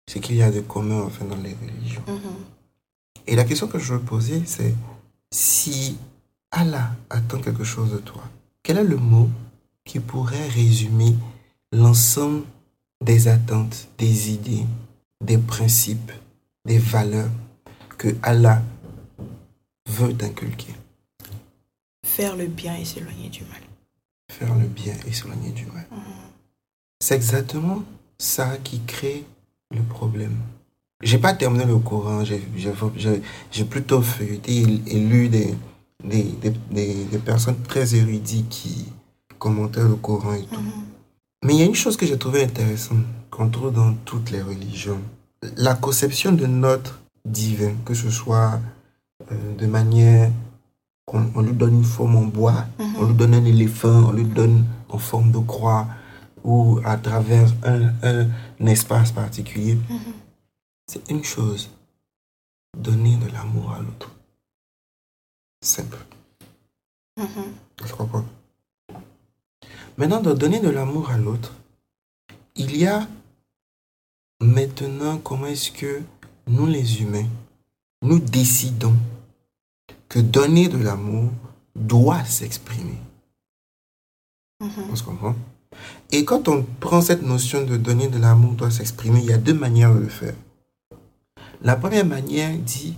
[0.09, 2.03] ce qu'il y a de commun enfin dans les religions.
[3.27, 4.75] Et la question que je veux poser, c'est
[5.33, 5.99] si
[6.51, 8.23] Allah attend quelque chose de toi,
[8.67, 9.31] quel est le mot
[9.85, 11.15] qui pourrait résumer
[11.71, 12.43] l'ensemble
[13.01, 14.67] des attentes, des idées,
[15.21, 16.11] des principes,
[16.65, 17.31] des valeurs
[17.97, 18.61] que Allah
[19.89, 20.75] veut t'inculquer?
[22.05, 23.61] Faire le bien et s'éloigner du mal.
[24.33, 25.87] Faire le bien et s'éloigner du mal.
[26.99, 27.85] C'est exactement
[28.19, 29.25] ça qui crée
[29.71, 30.39] le problème.
[31.05, 35.55] J'ai pas terminé le Coran, j'ai plutôt feuilleté et, et lu des,
[36.07, 38.87] des, des, des- des personnes très érudites qui
[39.39, 40.61] commentaient le Coran et tout.
[41.45, 44.43] Mais il y a une chose que j'ai trouvé intéressante qu'on trouve dans toutes les
[44.43, 45.01] religions.
[45.57, 48.61] La conception de notre divin, que ce soit
[49.31, 50.31] euh, de manière
[51.05, 52.65] qu'on on lui donne une forme en bois,
[52.99, 55.87] on lui donne un éléphant, on lui donne en forme de croix
[56.43, 58.29] ou à travers un, un-
[58.61, 59.79] un espace particulier.
[60.89, 61.69] C'est une chose,
[62.79, 64.11] donner de l'amour à l'autre.
[65.67, 65.99] Simple.
[67.19, 68.25] Je crois pas.
[69.97, 71.55] Maintenant, de donner de l'amour à l'autre,
[72.55, 73.09] il y a
[74.41, 76.03] maintenant comment est-ce que
[76.47, 77.27] nous les humains,
[78.01, 78.95] nous décidons
[80.09, 81.33] que donner de l'amour
[81.75, 82.99] doit s'exprimer.
[84.61, 85.35] On se comprend?
[86.13, 89.39] Et quand on prend cette notion de donner de l'amour doit s'exprimer, il y a
[89.39, 90.35] deux manières de le faire.
[91.61, 92.97] La première manière dit,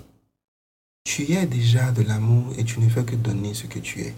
[1.08, 4.14] tu es déjà de l'amour et tu ne fais que donner ce que tu es.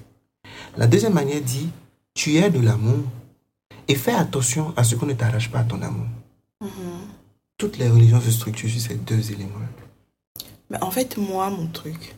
[0.77, 1.69] La deuxième manière dit,
[2.15, 3.05] tu es de l'amour
[3.87, 6.09] et fais attention à ce qu'on ne t'arrache pas à ton amour.
[7.59, 9.69] Toutes les religions se structurent sur ces deux éléments-là.
[10.69, 12.17] Mais en fait, moi, mon truc,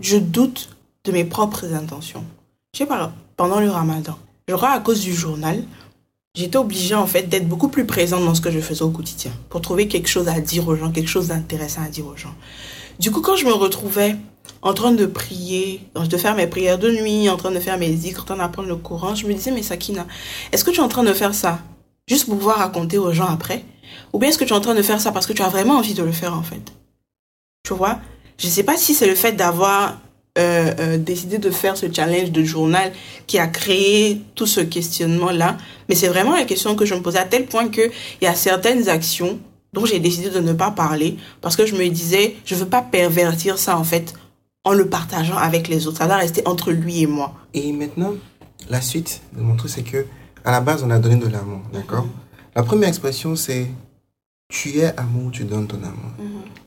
[0.00, 2.24] je doute de mes propres intentions.
[2.72, 5.62] Je sais pas, pendant le ramadan, je crois à cause du journal,
[6.34, 9.32] j'étais obligée en fait d'être beaucoup plus présente dans ce que je faisais au quotidien
[9.50, 12.34] pour trouver quelque chose à dire aux gens, quelque chose d'intéressant à dire aux gens.
[12.98, 14.16] Du coup, quand je me retrouvais
[14.62, 17.92] en train de prier, de faire mes prières de nuit, en train de faire mes
[17.92, 20.06] zikrs, en train d'apprendre le Coran, je me disais, mais Sakina,
[20.52, 21.60] est-ce que tu es en train de faire ça
[22.08, 23.64] juste pour pouvoir raconter aux gens après?
[24.12, 25.48] Ou bien est-ce que tu es en train de faire ça parce que tu as
[25.48, 26.62] vraiment envie de le faire en fait?
[27.64, 27.98] Tu vois?
[28.38, 29.98] Je sais pas si c'est le fait d'avoir
[30.38, 32.92] euh, euh, décidé de faire ce challenge de journal
[33.26, 35.56] qui a créé tout ce questionnement-là,
[35.88, 37.90] mais c'est vraiment la question que je me posais à tel point qu'il
[38.20, 39.38] y a certaines actions
[39.76, 42.80] dont j'ai décidé de ne pas parler parce que je me disais, je veux pas
[42.80, 44.14] pervertir ça en fait
[44.64, 45.98] en le partageant avec les autres.
[45.98, 47.34] Ça doit rester entre lui et moi.
[47.52, 48.14] Et maintenant,
[48.70, 50.06] la suite de mon truc, c'est que
[50.46, 52.06] à la base, on a donné de l'amour, d'accord?
[52.54, 53.70] La première expression, c'est
[54.48, 56.12] tu es amour, tu donnes ton amour.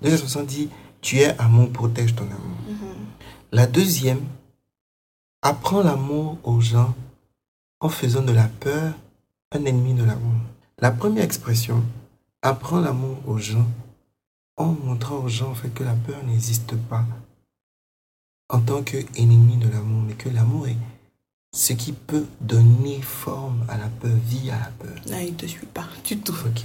[0.02, 0.70] La deuxième expression dit
[1.02, 2.58] tu es amour, protège ton amour.
[3.52, 4.22] La deuxième,
[5.42, 6.94] apprends l'amour aux gens
[7.80, 8.94] en faisant de la peur
[9.52, 10.36] un ennemi de l'amour.
[10.78, 11.84] La première expression,
[12.42, 13.68] apprends l'amour aux gens
[14.58, 17.06] en montrant aux gens en fait que la peur n'existe pas
[18.50, 20.78] en tant qu'ennemi de l'amour, mais que l'amour est
[21.54, 24.96] ce qui peut donner forme à la peur, vie à la peur.
[25.08, 26.34] Là, il ne te suit pas du tout.
[26.46, 26.64] Ok.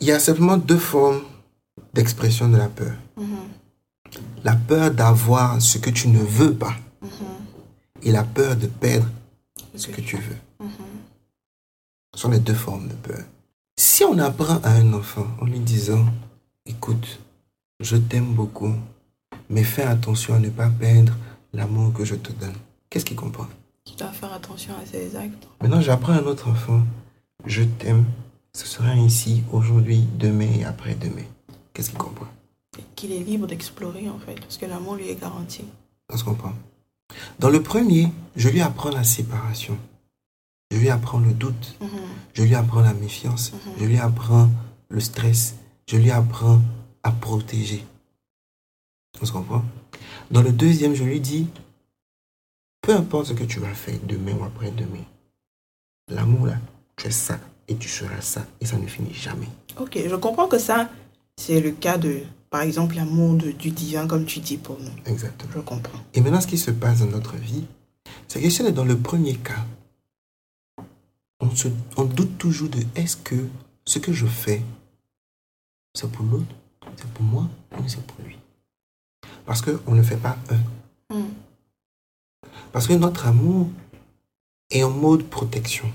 [0.00, 1.22] Il y a simplement deux formes
[1.94, 2.94] d'expression de la peur.
[3.16, 3.48] Mhm.
[4.44, 7.10] La peur d'avoir ce que tu ne veux pas Mhm.
[8.02, 9.08] et la peur de perdre
[9.74, 10.36] ce que tu veux.
[10.60, 10.70] Mhm.
[12.14, 13.24] Ce sont les deux formes de peur.
[13.78, 16.06] Si on apprend à un enfant en lui disant,
[16.64, 17.20] écoute,
[17.80, 18.72] je t'aime beaucoup,
[19.50, 21.12] mais fais attention à ne pas perdre
[21.52, 22.54] l'amour que je te donne,
[22.88, 23.46] qu'est-ce qu'il comprend?
[23.84, 25.46] Tu dois faire attention à ses actes.
[25.60, 26.82] Maintenant, j'apprends à un autre enfant,
[27.44, 28.06] je t'aime,
[28.54, 31.26] ce sera ainsi aujourd'hui, demain et après-demain.
[31.74, 32.26] Qu'est-ce qu'il comprend?
[32.94, 35.64] Qu'il est libre d'explorer, en fait, parce que l'amour lui est garanti.
[36.10, 36.52] On se comprend
[37.38, 39.76] Dans le premier, je lui apprends la séparation.
[40.70, 41.76] Je lui apprends le doute.
[41.80, 41.88] Mhm.
[42.34, 43.52] Je lui apprends la méfiance.
[43.52, 43.72] Mhm.
[43.80, 44.50] Je lui apprends
[44.88, 45.56] le stress.
[45.88, 46.60] Je lui apprends
[47.02, 47.84] à protéger.
[49.20, 49.64] On se comprend?
[50.30, 51.46] Dans le deuxième, je lui dis,
[52.82, 55.04] peu importe ce que tu vas faire demain ou après-demain,
[56.08, 56.58] l'amour là,
[56.96, 57.38] tu es ça
[57.68, 59.48] et tu seras ça et ça ne finit jamais.
[59.80, 60.90] Ok, je comprends que ça,
[61.36, 64.90] c'est le cas de, par exemple, l'amour du divin, comme tu dis pour nous.
[65.06, 65.52] Exactement.
[65.54, 65.98] Je comprends.
[66.14, 67.64] Et maintenant, ce qui se passe dans notre vie,
[68.28, 69.64] c'est que si on est dans le premier cas,
[71.46, 73.48] on, se, on doute toujours de est-ce que
[73.84, 74.62] ce que je fais,
[75.94, 76.54] c'est pour l'autre,
[76.96, 78.36] c'est pour moi ou c'est pour lui
[79.44, 81.14] Parce qu'on ne fait pas un.
[81.16, 81.28] Mm.
[82.72, 83.68] Parce que notre amour
[84.70, 85.90] est en mode protection.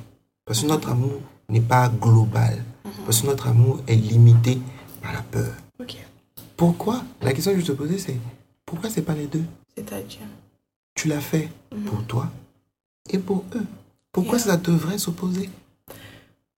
[0.45, 2.63] Parce que notre amour n'est pas global.
[3.05, 4.59] Parce que notre amour est limité
[5.01, 5.53] par la peur.
[6.57, 7.03] Pourquoi?
[7.21, 8.17] La question que je te posais, c'est
[8.65, 9.43] pourquoi c'est pas les deux?
[9.75, 10.19] C'est-à-dire?
[10.93, 11.83] tu l'as fait Mhm.
[11.85, 12.29] pour toi
[13.09, 13.65] et pour eux.
[14.11, 14.47] Pourquoi Yeah.
[14.47, 15.49] ça devrait s'opposer?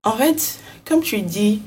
[0.03, 1.61] En fait, comme tu dis,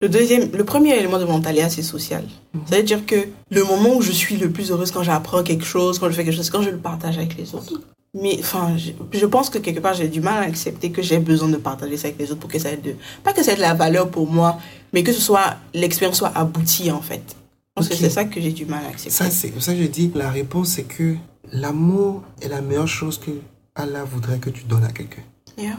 [0.00, 2.24] le deuxième, le premier élément de mon talia, c'est social.
[2.54, 2.60] Mhm.
[2.68, 3.16] Ça veut dire que
[3.50, 6.24] le moment où je suis le plus heureuse quand j'apprends quelque chose, quand je fais
[6.24, 7.80] quelque chose, quand je le partage avec les autres.
[8.14, 11.18] Mais enfin, je, je pense que quelque part, j'ai du mal à accepter que j'ai
[11.18, 12.94] besoin de partager ça avec les autres pour que ça ait de,
[13.24, 14.58] pas que ça ait de la valeur pour moi,
[14.92, 17.22] mais que ce soit, l'expérience soit aboutie, en fait.
[17.28, 17.90] Je pense Ok.
[17.92, 19.10] que c'est ça que j'ai du mal à accepter.
[19.10, 21.16] Ça, c'est ça que je dis, la réponse, c'est que
[21.52, 23.32] l'amour est la meilleure chose que
[23.78, 25.22] Allah voudrait que tu donnes à quelqu'un.
[25.58, 25.78] Yeah.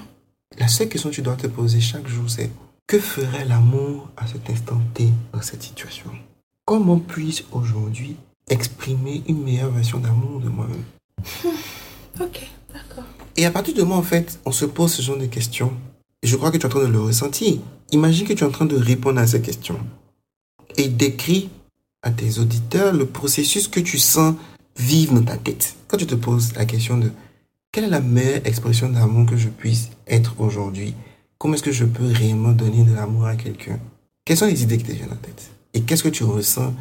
[0.60, 2.52] La seule question que tu dois te poser chaque jour, c'est
[2.86, 6.12] que ferait l'amour à cet instant T dans cette situation?
[6.64, 8.16] Comment puis-je aujourd'hui
[8.50, 10.84] exprimer une meilleure version d'amour de moi-même?
[12.20, 13.04] Ok, d'accord.
[13.36, 15.74] Et à partir de moi, en fait, on se pose ce genre de questions.
[16.22, 17.60] Et je crois que tu es en train de le ressentir.
[17.92, 19.80] Imagine que tu es en train de répondre à ces questions.
[20.78, 21.50] Et décris
[22.04, 24.36] à tes auditeurs le processus que tu sens
[24.78, 25.76] vivre dans ta tête.
[25.88, 27.12] Quand tu te poses la question de
[27.78, 30.96] quelle est la meilleure expression d'amour que je puisse être aujourd'hui?
[31.38, 33.78] Comment est-ce que je peux réellement donner de l'amour à quelqu'un?
[34.26, 35.52] Quelles sont les idées qui te viennent en tête?
[35.76, 36.74] Et qu'est-ce que tu ressens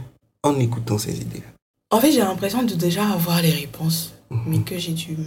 [0.42, 1.42] en écoutant ces idées
[1.90, 4.14] En fait, j'ai l'impression de déjà avoir les réponses,
[4.46, 5.18] mais que j'ai du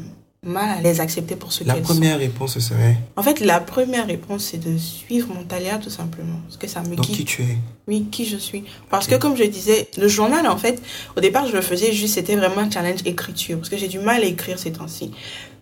[0.43, 1.93] mal à les accepter pour ce La qu'elles sont.
[1.93, 6.39] première réponse serait En fait, la première réponse, c'est de suivre mon talia, tout simplement.
[6.45, 7.15] Parce que ça me donc guide.
[7.17, 7.57] qui tu es?
[7.87, 8.63] Oui, qui je suis.
[8.89, 10.81] Parce que, comme je disais, le journal, en fait,
[11.17, 13.57] au départ, je le faisais juste, c'était vraiment un challenge écriture.
[13.57, 15.11] Parce que j'ai du mal à écrire ces temps-ci.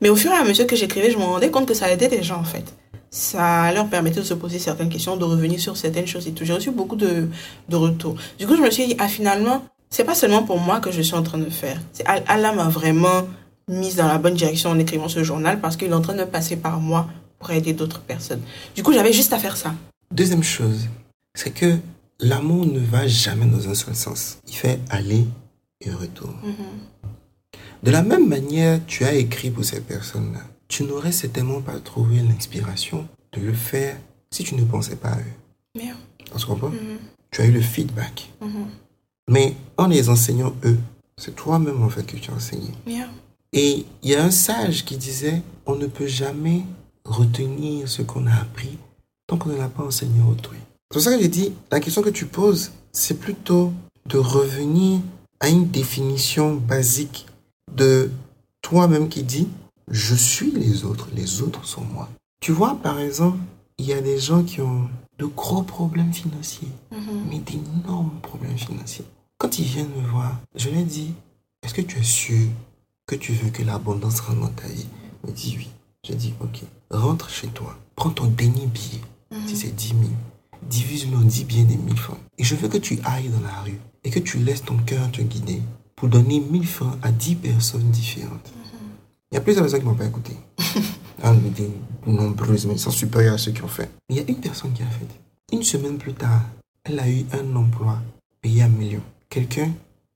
[0.01, 2.09] Mais au fur et à mesure que j'écrivais, je me rendais compte que ça aidait
[2.09, 2.65] les gens, en fait.
[3.09, 6.45] Ça leur permettait de se poser certaines questions, de revenir sur certaines choses et tout.
[6.45, 7.29] J'ai reçu beaucoup de,
[7.69, 8.15] de retours.
[8.37, 11.01] Du coup, je me suis dit, ah, finalement, c'est pas seulement pour moi que je
[11.01, 11.79] suis en train de faire.
[11.93, 13.23] C'est Al- Allah m'a vraiment
[13.67, 16.23] mise dans la bonne direction en écrivant ce journal parce qu'il est en train de
[16.23, 17.07] passer par moi
[17.39, 18.41] pour aider d'autres personnes.
[18.75, 19.73] Du coup, j'avais juste à faire ça.
[20.11, 20.87] Deuxième chose,
[21.35, 21.77] c'est que
[22.19, 24.37] l'amour ne va jamais dans un seul sens.
[24.47, 25.27] Il fait aller
[25.81, 26.33] et retour.
[27.83, 30.41] De la même manière, tu as écrit pour ces personnes-là.
[30.67, 33.97] Tu n'aurais certainement pas trouvé l'inspiration de le faire
[34.31, 35.77] si tu ne pensais pas à eux.
[35.77, 35.97] Merde.
[36.33, 36.69] On se comprend?
[36.69, 36.97] Mhm.
[37.31, 38.29] Tu as eu le feedback.
[38.41, 38.65] Mhm.
[39.29, 40.79] Mais en les enseignant eux,
[41.17, 42.71] c'est toi-même en fait que tu as enseigné.
[42.85, 43.11] Merde.
[43.53, 46.63] Et il y a un sage qui disait, on ne peut jamais
[47.05, 48.77] retenir ce qu'on a appris
[49.27, 50.57] tant qu'on ne l'a pas enseigné à autrui.
[50.91, 53.73] C'est pour ça que j'ai dit, la question que tu poses, c'est plutôt
[54.05, 55.01] de revenir
[55.39, 57.25] à une définition basique
[57.75, 58.09] de
[58.61, 59.47] toi-même qui dit,
[59.89, 62.09] je suis les autres, les autres sont moi.
[62.39, 63.37] Tu vois, par exemple,
[63.77, 64.89] il y a des gens qui ont
[65.19, 67.27] de gros problèmes financiers, Mhm.
[67.29, 69.05] mais d'énormes problèmes financiers.
[69.37, 71.13] Quand ils viennent me voir, je leur dis,
[71.63, 72.47] est-ce que tu es sûr
[73.07, 74.85] que tu veux que l'abondance rentre dans ta vie
[75.23, 75.69] Il me dit oui.
[76.07, 79.01] Je dis, ok, rentre chez toi, prends ton dernier billet,
[79.45, 79.99] si c'est 10 000,
[80.69, 82.19] divise-le en 10 billets de 1000 francs.
[82.37, 85.11] Et je veux que tu ailles dans la rue et que tu laisses ton cœur
[85.11, 85.61] te guider
[85.97, 88.53] pour donner 1000 francs à 10 personnes différentes.
[89.31, 90.33] Il y a plusieurs personnes qui ne m'ont pas écouté.
[91.23, 91.71] Ah, mais des
[92.05, 93.89] nombreuses, mais sont supérieurs à ceux qui ont fait.
[94.07, 95.07] Il y a une personne qui a fait.
[95.51, 96.43] Une semaine plus tard,
[96.83, 97.97] elle a eu un emploi
[98.39, 99.01] payé un million.
[99.27, 99.71] Quelqu'un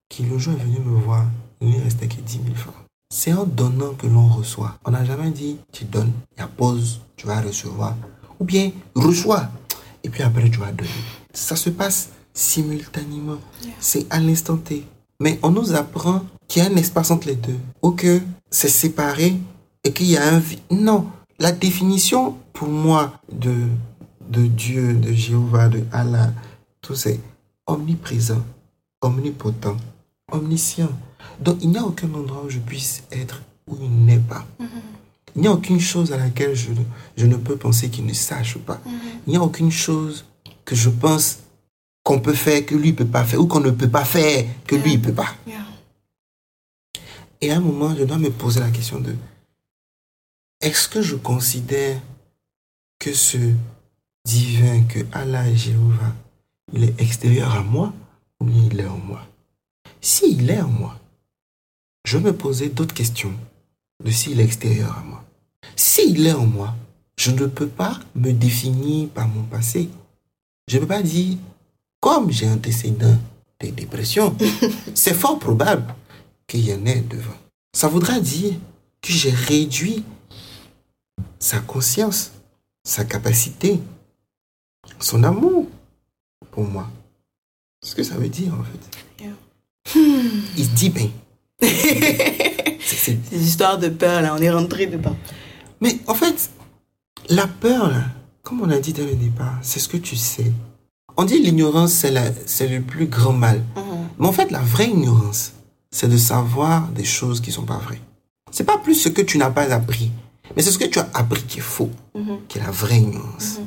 [0.08, 1.26] qui le jour est venu me voir,
[1.62, 2.76] il ne restait que 10 000 francs.
[3.14, 4.78] C'est en donnant que l'on reçoit.
[4.86, 7.96] On n'a jamais dit, tu donnes, il y a pause, tu vas recevoir.
[8.40, 9.50] Ou bien, reçois,
[10.04, 10.90] et puis après tu vas donner.
[11.34, 13.38] Ça se passe simultanément.
[13.80, 14.86] C'est à l'instant T.
[15.20, 17.60] Mais on nous apprend qu'il y a un espace entre les deux.
[17.82, 19.36] Ou que c'est séparé
[19.84, 20.60] et qu'il y a un vide.
[20.72, 21.08] Non.
[21.40, 23.54] La définition pour moi de,
[24.30, 26.32] de Dieu, de Jéhovah, de Allah,
[26.82, 27.20] tout c'est
[27.68, 28.42] omniprésent,
[29.02, 29.78] omnipotent,
[30.32, 30.90] omniscient.
[31.42, 34.46] Donc il n'y a aucun endroit où je puisse être où il n'est pas.
[35.36, 36.84] Il n'y a aucune chose à laquelle je, ne-
[37.18, 38.80] je ne peux penser qu'il ne sache pas.
[39.26, 40.26] Il n'y a aucune chose
[40.66, 41.40] que je pense
[42.04, 44.46] qu'on peut faire que lui ne peut pas faire ou qu'on ne peut pas faire
[44.68, 45.34] que lui ne peut pas.
[45.48, 45.66] Yeah.
[47.40, 49.16] Et à un moment, je dois me poser la question de
[50.62, 52.00] est-ce que je considère
[53.00, 53.38] que ce
[54.26, 56.14] divin, que Allah et Jéhovah,
[56.74, 57.94] il est extérieur à moi
[58.40, 59.26] ou bien il est en moi?
[60.02, 61.00] S'il est en moi,
[62.04, 63.34] je me poser d'autres questions
[64.04, 65.24] de s'il est extérieur à moi.
[65.76, 66.76] S'il est en moi,
[67.18, 69.90] je ne peux pas me définir par mon passé.
[70.68, 71.38] Je ne peux pas dire,
[72.00, 73.18] comme j'ai un antécédent
[73.60, 74.36] de dépression,
[74.96, 75.94] c'est fort probable
[76.48, 77.38] qu'il y en ait devant.
[77.74, 78.54] Ça voudra dire
[79.02, 80.04] que j'ai réduit
[81.40, 82.32] sa conscience,
[82.84, 83.80] sa capacité,
[85.00, 85.68] son amour
[86.52, 86.90] pour moi.
[87.82, 89.24] C'est ce que ça veut dire en fait.
[89.24, 89.34] Yeah.
[90.58, 91.10] Il se dit bien.
[91.62, 95.16] C'est- Ces histoires de peur, là, on est rentré dedans.
[95.80, 96.50] Mais en fait,
[97.30, 98.04] la peur, là,
[98.44, 100.52] comme on a dit dès le départ, c'est ce que tu sais.
[101.18, 101.92] On dit l'ignorance,
[102.46, 103.62] c'est le plus grand mal.
[104.20, 105.54] Mais en fait, la vraie ignorance,
[105.92, 108.02] c'est de savoir des choses qui ne sont pas vraies.
[108.52, 110.12] C'est pas plus ce que tu n'as pas appris,
[110.56, 111.90] mais c'est ce que tu as appris qui est faux,
[112.48, 113.60] qui est la vraie ignorance.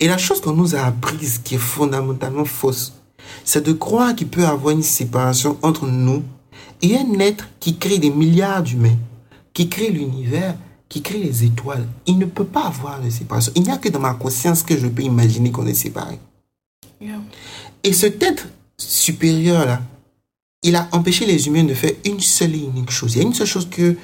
[0.00, 2.94] Et la chose qu'on nous a apprise qui est fondamentalement fausse,
[3.44, 6.22] c'est de croire qu'il peut y avoir une séparation entre nous
[6.82, 8.98] et un être qui crée des milliards d'humains,
[9.54, 10.56] qui crée l'univers,
[10.88, 11.86] qui crée les étoiles.
[12.06, 13.52] Il ne peut pas avoir de séparation.
[13.56, 16.18] Il n'y a que dans ma conscience que je peux imaginer qu'on est séparés.
[17.00, 17.20] Yeah.
[17.82, 19.80] Et cet être supérieur-là,
[20.62, 23.14] il a empêché les humains de faire une seule et unique chose.
[23.14, 23.96] Il y a une seule chose que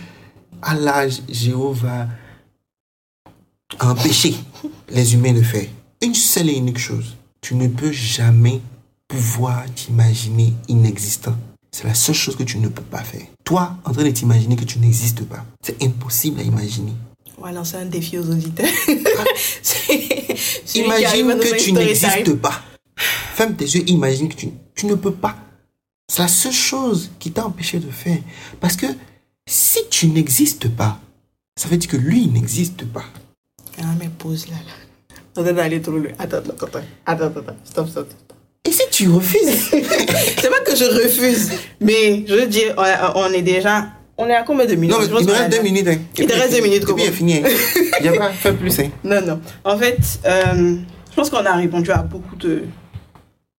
[0.62, 2.09] Allah, Jéhovah,
[3.79, 4.35] a empêché
[4.89, 5.68] les humains de faire.
[6.03, 7.16] Une seule et unique chose.
[7.41, 8.61] Tu ne peux jamais
[9.07, 11.37] pouvoir t'imaginer inexistant.
[11.70, 13.26] C'est la seule chose que tu ne peux pas faire.
[13.44, 15.44] Toi, en train de t'imaginer que tu n'existes pas.
[15.62, 16.92] C'est impossible à imaginer.
[17.36, 18.66] On va lancer un défi aux auditeurs.
[20.74, 22.62] Imagine que tu n'existes pas.
[22.96, 25.36] Ferme tes yeux, imagine que tu, tu ne peux pas.
[26.08, 28.18] C'est la seule chose qui t'a empêché de faire.
[28.60, 28.86] Parce que
[29.48, 30.98] si tu n'existes pas,
[31.56, 33.04] ça veut dire que lui n'existe pas.
[33.80, 34.56] Ah, mais pause là.
[34.56, 34.72] là.
[35.36, 36.10] On est allé trop loin.
[36.18, 36.80] Attends, attends, attends.
[37.06, 37.56] Attends, attends, attends.
[37.64, 38.08] Stop, stop.
[38.68, 39.70] Et si tu refuses?
[39.70, 41.50] C'est pas que je refuse,
[41.80, 42.74] mais je veux dire,
[43.14, 43.86] on, est déjà.
[44.18, 44.90] On est à combien de minutes?
[44.94, 45.88] Non, mais Je pense il a reste deux minutes.
[45.88, 45.96] hein.
[46.18, 46.98] Il te reste deux minutes, Et puis Coco.
[47.02, 47.34] il est fini.
[47.38, 47.48] hein.
[48.00, 48.78] Il n'y a pas fait plus.
[48.80, 48.90] Hein.
[49.04, 49.40] Non, non.
[49.64, 49.96] En fait,
[50.26, 50.76] euh,
[51.10, 52.64] je pense qu'on a répondu à beaucoup de,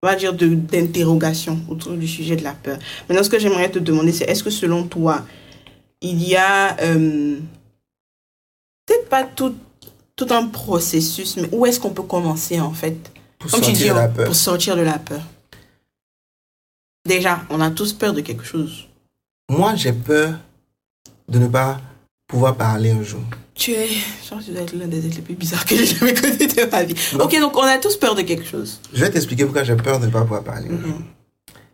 [0.04, 2.78] on va dire, de- d'interrogations autour du sujet de la peur.
[3.08, 5.26] Maintenant, ce que j'aimerais te demander, c'est est-ce que selon toi,
[6.02, 7.38] il y a euh,
[8.86, 9.56] peut-être pas tout,
[10.16, 12.96] tout un processus, mais où est-ce qu'on peut commencer en fait?
[13.40, 14.26] Pour Comme tu sortir dis, de la on- peur.
[14.26, 15.22] pour sortir de la peur.
[17.06, 18.88] Déjà, on a tous peur de quelque chose.
[19.50, 20.38] Moi, j'ai peur
[21.28, 21.80] de ne pas
[22.28, 23.22] pouvoir parler un jour.
[23.56, 25.76] Tu es, je pense que tu dois être l'un des êtres les plus bizarres que
[25.78, 26.96] j'ai jamais connu de ma vie.
[27.20, 28.80] Ok, donc on a tous peur de quelque chose.
[28.94, 30.70] Je vais t'expliquer pourquoi j'ai peur de ne pas pouvoir parler.
[30.70, 31.04] Mhm.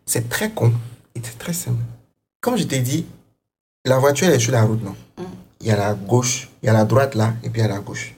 [0.06, 0.72] C'est très con
[1.14, 1.82] et c'est très simple.
[2.40, 3.06] Comme je t'ai dit,
[3.84, 4.96] la voiture elle est sur la route, non?
[5.18, 5.22] Mm.
[5.62, 7.66] Il y a la gauche, il y a la droite là, et puis il y
[7.66, 8.14] a la gauche.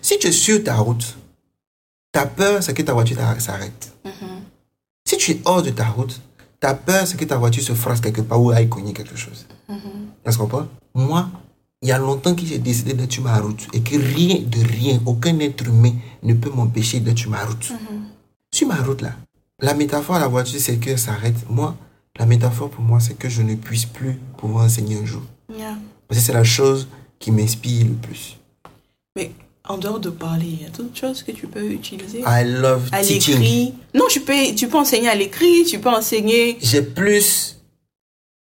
[0.00, 1.16] Si tu es sur ta route,
[2.12, 3.92] ta peur, c'est que ta voiture s'arrête.
[5.04, 6.20] Si tu es hors de ta route,
[6.58, 9.46] ta peur, c'est que ta voiture se frasse quelque part ou aille cogner quelque chose.
[10.24, 11.28] Est-ce qu'on comprend Moi,
[11.82, 14.60] il y a longtemps que j'ai décidé d'être sur ma route et que rien de
[14.60, 15.92] rien, aucun être humain
[16.22, 17.72] ne peut m'empêcher d'être sur ma route.
[18.52, 19.14] Sur ma route là,
[19.60, 21.48] la métaphore à la voiture, c'est qu'elle s'arrête.
[21.48, 21.74] Moi,
[22.18, 25.22] la métaphore pour moi, c'est que je ne puisse plus pouvoir enseigner un jour.
[25.50, 25.76] Yeah.
[26.08, 26.88] Parce que c'est la chose
[27.18, 28.38] qui m'inspire le plus.
[29.16, 29.32] Mais
[29.68, 32.20] en dehors de parler, il y a d'autres choses que tu peux utiliser?
[32.26, 33.74] I love à l'écrit?
[33.94, 36.58] Non, tu peux, tu peux enseigner à l'écrit, tu peux enseigner.
[36.60, 37.58] J'ai plus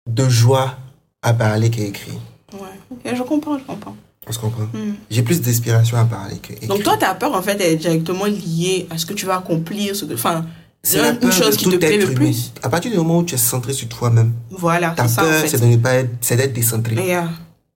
[0.09, 0.77] de joie
[1.21, 2.15] à parler qu'à écrire.
[2.53, 2.59] Ouais,
[2.91, 3.95] ok, je comprends, je comprends.
[4.27, 4.63] On se comprend?
[4.73, 4.93] Hmm.
[5.09, 6.69] J'ai plus d'inspiration à parler qu'à écrire.
[6.69, 9.95] Donc toi, ta peur, en fait, est directement liée à ce que tu vas accomplir,
[9.95, 10.45] ce que, enfin,
[10.81, 12.51] c'est une peur chose qui te plaît le plus.
[12.61, 15.25] À partir du moment où tu es centré sur toi-même, Voilà, ta c'est ça, en
[15.25, 15.47] peur, fait.
[15.47, 16.95] c'est de ne pas être, c'est d'être décentré.
[16.95, 17.29] Yeah.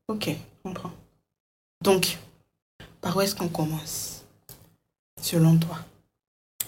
[0.09, 0.33] Ok, je
[0.63, 0.91] comprends.
[1.83, 2.17] Donc,
[3.02, 4.24] par où est-ce qu'on commence?
[5.22, 5.78] Selon toi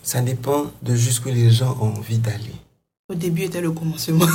[0.04, 2.56] Ça dépend de jusqu'où les gens ont envie d'aller.
[3.10, 4.26] Au début était le commencement.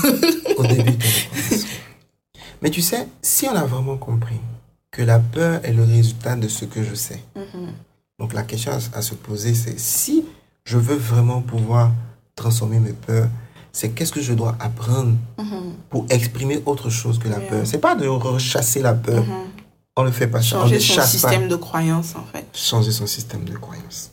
[0.57, 1.69] Au début, était le commencement.
[2.63, 4.41] Mais tu sais, si on a vraiment compris
[4.91, 7.73] que la peur est le résultat de ce que je sais, Mhm.
[8.19, 10.25] donc la question à, à se poser, c'est si
[10.65, 11.93] je veux vraiment pouvoir
[12.37, 13.29] transformer mes peurs,
[13.73, 15.75] c'est qu'est-ce que je dois apprendre Mhm.
[15.91, 17.49] pour exprimer autre chose que la Yeah.
[17.51, 17.67] peur?
[17.67, 19.25] C'est pas de rechasser la peur.
[19.25, 19.51] Mhm.
[19.97, 20.43] On le fait pas.
[20.43, 20.49] ça.
[20.61, 21.07] Changer ne son pas.
[21.07, 22.47] système de croyance, en fait.
[22.53, 24.11] changer son système de croyance.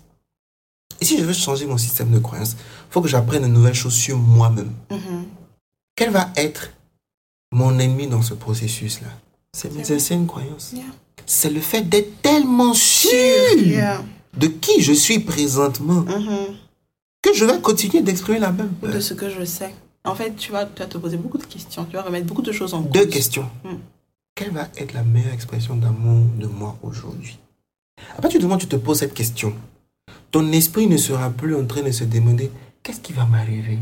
[0.99, 3.73] Et si je veux changer mon système de croyance, il faut que j'apprenne de nouvelles
[3.73, 4.71] choses sur moi-même.
[4.91, 5.25] Mhm.
[5.95, 6.69] Quel va être
[7.51, 9.07] mon ennemi dans ce processus-là?
[9.53, 10.71] C'est anciennes croyances.
[10.73, 10.83] Yeah.
[11.25, 13.11] C'est le fait d'être tellement sûr
[13.57, 14.03] Yeah.
[14.37, 16.55] de qui je suis présentement Mhm.
[17.23, 19.73] que je vais continuer d'exprimer la même De ce que je sais.
[20.05, 21.85] En fait, tu vas, tu vas te poser beaucoup de questions.
[21.85, 23.09] Tu vas remettre beaucoup de choses en Deux cause.
[23.13, 23.49] questions.
[23.63, 23.75] Mm.
[24.35, 27.37] Quelle va être la meilleure expression d'amour de moi aujourd'hui?
[28.17, 29.53] À partir du moment où tu te poses cette question,
[30.31, 32.51] ton esprit ne sera plus en train de se demander
[32.81, 33.77] qu'est-ce qui va m'arriver?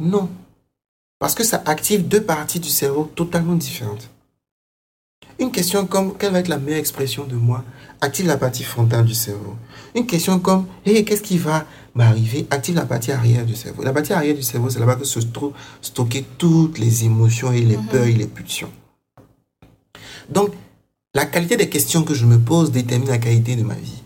[0.00, 0.28] Non.
[1.18, 4.10] Parce que ça active deux parties du cerveau totalement différentes.
[5.40, 7.64] Une question comme quelle va être la meilleure expression de moi
[8.00, 9.56] active la partie frontale du cerveau.
[9.94, 11.64] Une question comme hey, qu'est-ce qui va
[11.94, 13.82] m'arriver active la partie arrière du cerveau.
[13.82, 17.60] La partie arrière du cerveau, c'est là-bas que se trouvent stockées toutes les émotions et
[17.60, 17.86] les Mhm.
[17.86, 18.70] peurs et les pulsions.
[20.28, 20.54] Donc,
[21.14, 24.02] la qualité des questions que je me pose détermine la qualité de ma vie.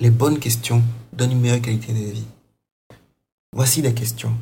[0.00, 2.26] Les bonnes questions donnent une meilleure qualité de vie.
[3.52, 4.36] Voici des questions.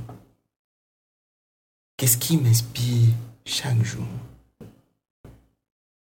[1.96, 3.08] Qu'est-ce qui m'inspire
[3.44, 4.06] chaque jour?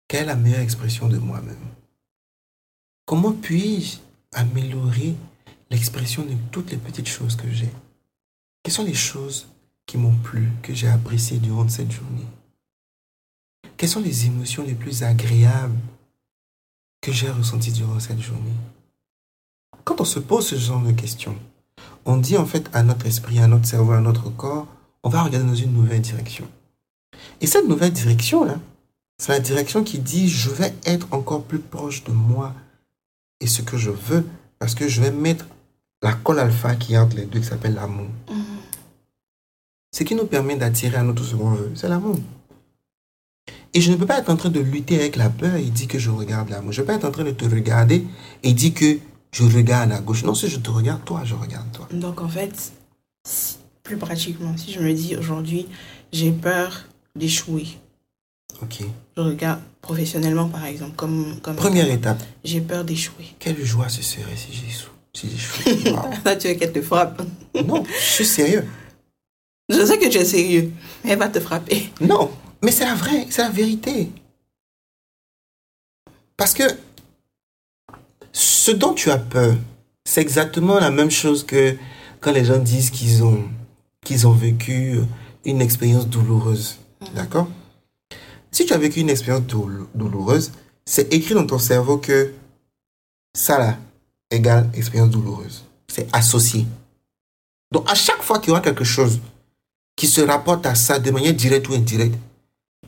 [0.08, 1.58] Quelle est la meilleure expression de moi-même?
[3.06, 3.98] Comment puis-je
[4.34, 5.16] améliorer
[5.72, 7.72] l'expression de toutes les petites choses que j'ai?
[8.62, 9.48] Quelles sont les choses
[9.86, 12.28] qui m'ont plu, que j'ai appréciées durant cette journée?
[13.78, 15.78] Quelles sont les émotions les plus agréables
[17.02, 18.54] que j'ai ressenties durant cette journée?
[19.84, 21.36] Quand on se pose ce genre de questions,
[22.06, 24.68] on dit en fait à notre esprit, à notre cerveau, à notre corps,
[25.04, 26.48] on va regarder dans une nouvelle direction.
[27.42, 28.58] Et cette nouvelle direction-là,
[29.18, 32.54] c'est la direction qui dit je vais être encore plus proche de moi
[33.40, 34.26] et ce que je veux
[34.60, 35.46] parce que je vais mettre
[36.02, 38.08] la colle alpha qui est entre les deux qui s'appelle l'amour.
[38.30, 38.44] Mhm.
[39.94, 42.18] Ce qui nous permet d'attirer à nous tout ce qu'on veut, c'est l'amour.
[43.74, 45.88] Et je ne peux pas être en train de lutter avec la peur et dire
[45.88, 46.72] que je regarde l'amour.
[46.72, 48.06] Je ne peux pas être en train de te regarder
[48.44, 48.98] et dire que
[49.32, 50.24] je regarde à gauche.
[50.24, 51.88] Non, si je te regarde, toi, je regarde toi.
[51.92, 52.54] Donc, en fait,
[53.28, 55.68] si- plus pratiquement, si je me dis aujourd'hui,
[56.12, 57.66] j'ai peur d'échouer.
[58.62, 58.84] Ok.
[59.18, 61.40] Je regarde professionnellement, par exemple, comme...
[61.42, 62.22] comme Première étape.
[62.44, 63.26] J'ai peur d'échouer.
[63.40, 64.92] Quelle joie ce serait si j'échoue.
[65.16, 65.96] Si j'échoue.
[66.26, 67.22] Là, tu veux qu'elle te frappe.
[67.66, 68.66] Non, je suis sérieux.
[69.70, 70.72] Je sais que tu es sérieux.
[71.04, 71.90] mais Elle va te frapper.
[72.02, 72.30] Non,
[72.64, 74.10] mais c'est la vraie, c'est la vérité.
[76.38, 76.64] Parce que
[78.32, 79.56] ce dont tu as peur,
[80.06, 81.76] c'est exactement la même chose que
[82.20, 83.44] quand les gens disent qu'ils ont,
[84.04, 85.00] qu'ils ont vécu
[85.46, 86.78] une expérience douloureuse.
[87.14, 87.48] D'accord?
[88.52, 90.52] Si tu as vécu une expérience doul- douloureuse,
[90.86, 92.34] c'est écrit dans ton cerveau que
[93.36, 93.78] ça là
[94.32, 95.64] égale expérience douloureuse.
[95.88, 96.66] C'est associé.
[97.72, 99.20] Donc à chaque fois qu'il y aura quelque chose
[99.96, 102.16] qui se rapporte à ça de manière directe ou indirecte,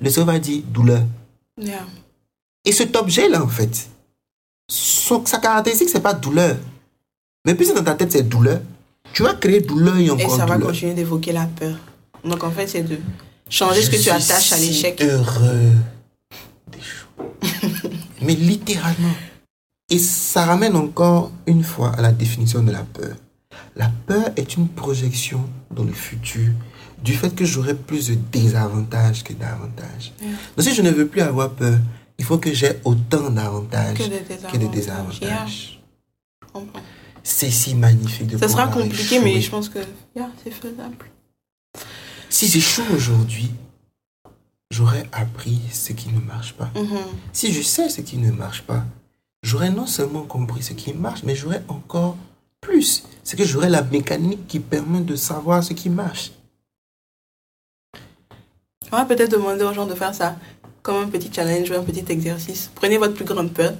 [0.01, 1.03] le cerveau va dire douleur.
[1.59, 1.85] Yeah.
[2.65, 3.87] Et cet objet-là, en fait,
[4.69, 6.57] son- sa caractéristique, c'est pas douleur.
[7.45, 8.61] Mais puisque dans ta tête, c'est douleur,
[9.13, 10.69] tu vas créer douleur et Et encore ça va douleur.
[10.71, 11.77] continuer d'évoquer la peur.
[12.23, 12.97] Donc, en fait, c'est de
[13.49, 14.99] changer ce que tu attaches à l'échec.
[15.01, 15.71] heureux
[16.71, 17.91] d'échouer.
[18.21, 19.13] Mais littéralement.
[19.91, 23.15] Et ça ramène encore une fois à la définition de la peur.
[23.75, 26.49] La peur est une projection dans le futur
[27.03, 30.13] du fait que j'aurai plus de désavantages que d'avantages.
[30.21, 30.31] Yeah.
[30.55, 31.77] Donc si je ne veux plus avoir peur,
[32.17, 35.79] il faut que j'ai autant d'avantages Que de désavantages.
[36.53, 36.61] Yeah.
[37.23, 39.79] C'est si magnifique de Ça sera compliqué, mais je pense que
[40.15, 40.97] yeah, c'est faisable.
[42.29, 43.51] Si j'échoue aujourd'hui,
[44.71, 46.71] j'aurais appris ce qui ne marche pas.
[46.75, 46.97] Mhm.
[47.33, 48.83] Si je sais ce qui ne marche pas,
[49.43, 52.17] j'aurais non seulement compris ce qui marche, mais j'aurais encore
[52.61, 53.03] plus.
[53.23, 56.31] C'est que j'aurais la mécanique qui permet de savoir ce qui marche.
[58.95, 60.37] On va peut-être demander aux gens de faire ça
[60.81, 62.71] comme un petit challenge ou un petit exercice.
[62.73, 63.73] Prenez votre plus grande peur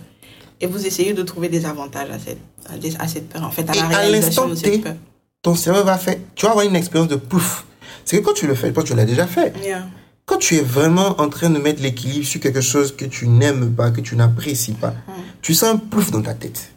[0.60, 3.80] et vous essayez de trouver des avantages à cette, à peur, en fait, à Et
[3.80, 4.96] la réalisation l'instant de cette peur.
[5.42, 7.66] Ton cerveau va faire, tu vas avoir une expérience de pouf.
[8.04, 9.88] C'est que quand tu le fais, quand tu l'as déjà fait, Yeah.
[10.26, 13.74] quand tu es vraiment en train de mettre l'équilibre sur quelque chose que tu n'aimes
[13.74, 14.96] pas, que tu n'apprécies pas,
[15.42, 16.72] tu sens un plouf dans ta tête.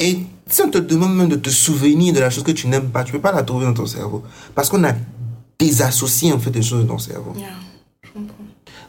[0.00, 0.18] Et
[0.48, 3.04] si on te demande même de te souvenir de la chose que tu n'aimes pas,
[3.04, 4.24] tu peux pas la trouver dans ton cerveau.
[4.56, 4.94] Parce qu'on a
[5.60, 7.32] désassocié en fait des choses dans ton cerveau.
[7.36, 7.48] Yeah.
[8.02, 8.34] Je comprends.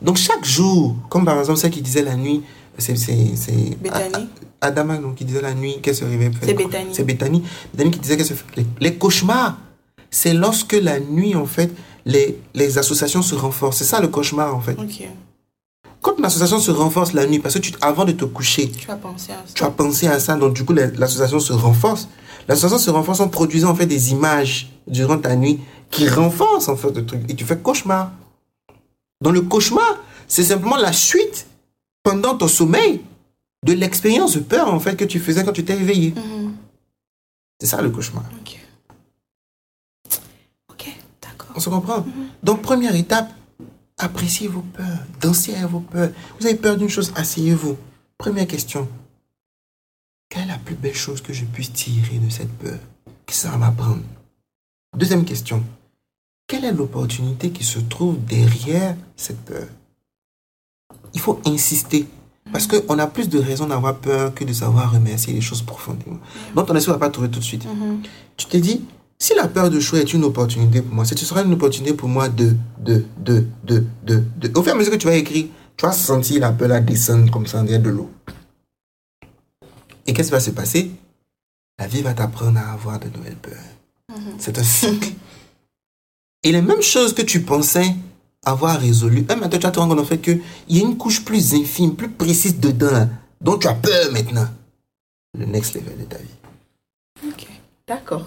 [0.01, 2.41] Donc chaque jour, comme par exemple celle qui disait la nuit,
[2.79, 2.95] c'est
[4.61, 6.31] Adama donc qui disait la nuit qu'elle se réveille.
[6.41, 6.89] C'est Bethany.
[6.93, 7.43] C'est Bethany.
[7.73, 9.57] Bethany qui disait qu'elle se fait les, les cauchemars.
[10.09, 11.71] C'est lorsque la nuit en fait
[12.05, 13.77] les les associations se renforcent.
[13.77, 14.73] C'est ça le cauchemar en fait.
[14.79, 15.07] Ok.
[16.01, 18.89] Quand une association se renforce la nuit parce que tu avant de te coucher, Tu
[18.89, 19.53] as pensé à ça.
[19.53, 22.07] tu as pensé à ça, donc du coup, la- l'association se renforce.
[22.47, 25.59] L'association se renforce en produisant en fait des images durant ta nuit
[25.91, 27.21] qui renforcent en fait le truc.
[27.29, 28.11] Et tu fais cauchemar.
[29.21, 31.45] Dans le cauchemar, c'est simplement la suite
[32.01, 33.01] pendant ton sommeil
[33.63, 36.11] de l'expérience de peur en fait que tu faisais quand tu t'es réveillé.
[36.11, 36.55] Mhm.
[37.59, 38.23] C'est ça le cauchemar.
[38.39, 38.57] Ok.
[40.71, 41.51] Ok, d'accord.
[41.55, 42.03] On se comprend?
[42.41, 43.29] Donc, première étape,
[43.99, 46.09] appréciez vos peurs, dansez à vos peurs.
[46.39, 47.77] Vous avez peur d'une chose, asseyez-vous.
[48.17, 48.89] Première question.
[50.27, 52.79] Quelle est la plus belle chose que je puisse tirer de cette peur?
[53.25, 54.01] Qu'est-ce que ça va m'apprendre?
[54.97, 55.63] Deuxième question.
[56.51, 59.67] Quelle est l'opportunité qui se trouve derrière cette peur?
[61.13, 62.05] Il faut insister.
[62.51, 66.19] Parce qu'on a plus de raisons d'avoir peur que de savoir remercier les choses profondément.
[66.53, 67.63] Donc ton esprit ne va pas trouver tout de suite.
[67.65, 68.01] Mhm.
[68.35, 68.83] Tu t'es dit,
[69.17, 72.09] si la peur de choix est une opportunité pour moi, ce sera une opportunité pour
[72.09, 74.51] moi de, de, de, de, de, de.
[74.53, 75.45] Au fur et à mesure que tu vas écrire,
[75.77, 78.09] tu vas sentir la peur la descendre comme ça derrière de l'eau.
[80.05, 80.91] Et qu'est-ce qui va se passer?
[81.79, 84.17] La vie va t'apprendre à avoir de nouvelles peurs.
[84.37, 85.13] C'est un cycle.
[86.43, 87.93] Et les mêmes choses que tu pensais
[88.43, 90.97] avoir résolues, un matin, tu vas te rendre compte en fait qu'il y a une
[90.97, 94.47] couche plus infime, plus précise dedans, là, dont tu as peur maintenant.
[95.37, 97.27] Le next level de ta vie.
[97.27, 97.47] Ok,
[97.87, 98.25] d'accord.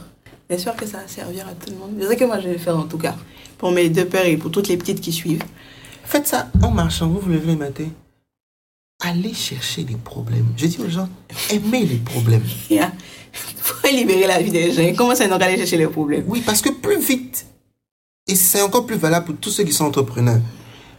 [0.48, 1.96] J'espère que ça va servir à tout le monde.
[2.00, 3.16] Je sais que moi, je vais le faire en tout cas.
[3.58, 5.42] Pour mes deux peurs et pour toutes les petites qui suivent.
[6.04, 7.88] Faites ça en marchant, vous vous levez le matin.
[9.00, 10.46] Allez chercher des problèmes.
[10.56, 11.08] Je dis aux gens,
[11.50, 12.44] aimez les problèmes.
[12.70, 12.80] Il
[13.56, 14.94] faut libérer la vie des gens.
[14.96, 16.24] Comment ça, donc aller chercher les problèmes?
[16.28, 17.46] Oui, parce que plus vite,
[18.26, 20.40] et c'est encore plus valable pour tous ceux qui sont entrepreneurs,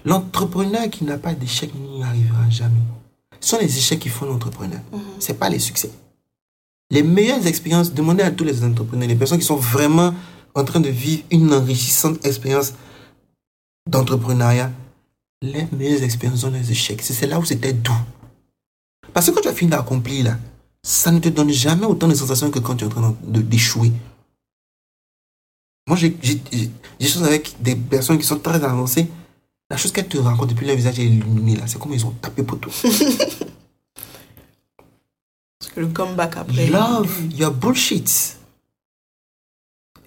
[0.05, 2.73] l'entrepreneur qui n'a pas d'échec n'y arrivera jamais.
[3.39, 4.79] Ce sont les échecs qui font l'entrepreneur.
[5.19, 5.91] Ce n'est pas les succès.
[6.91, 10.13] Les meilleures expériences, demandez à tous les entrepreneurs, les personnes qui sont vraiment
[10.53, 12.73] en train de vivre une enrichissante expérience
[13.89, 14.71] d'entrepreneuriat,
[15.41, 17.01] les meilleures expériences sont les échecs.
[17.01, 17.91] C'est là où c'était doux.
[19.13, 20.37] Parce que quand tu as fini d'accomplir, là,
[20.83, 23.41] ça ne te donne jamais autant de sensations que quand tu es en train de-
[23.41, 23.91] d'échouer.
[25.87, 29.07] Moi, choses avec des personnes qui sont très avancées.
[29.69, 32.13] La chose qu'elles te racontent depuis leur visage est illuminé, là, c'est comme ils ont
[32.21, 32.71] tapé pour tout.
[35.59, 36.67] Parce que le comeback après.
[36.67, 38.37] Love your bullshit.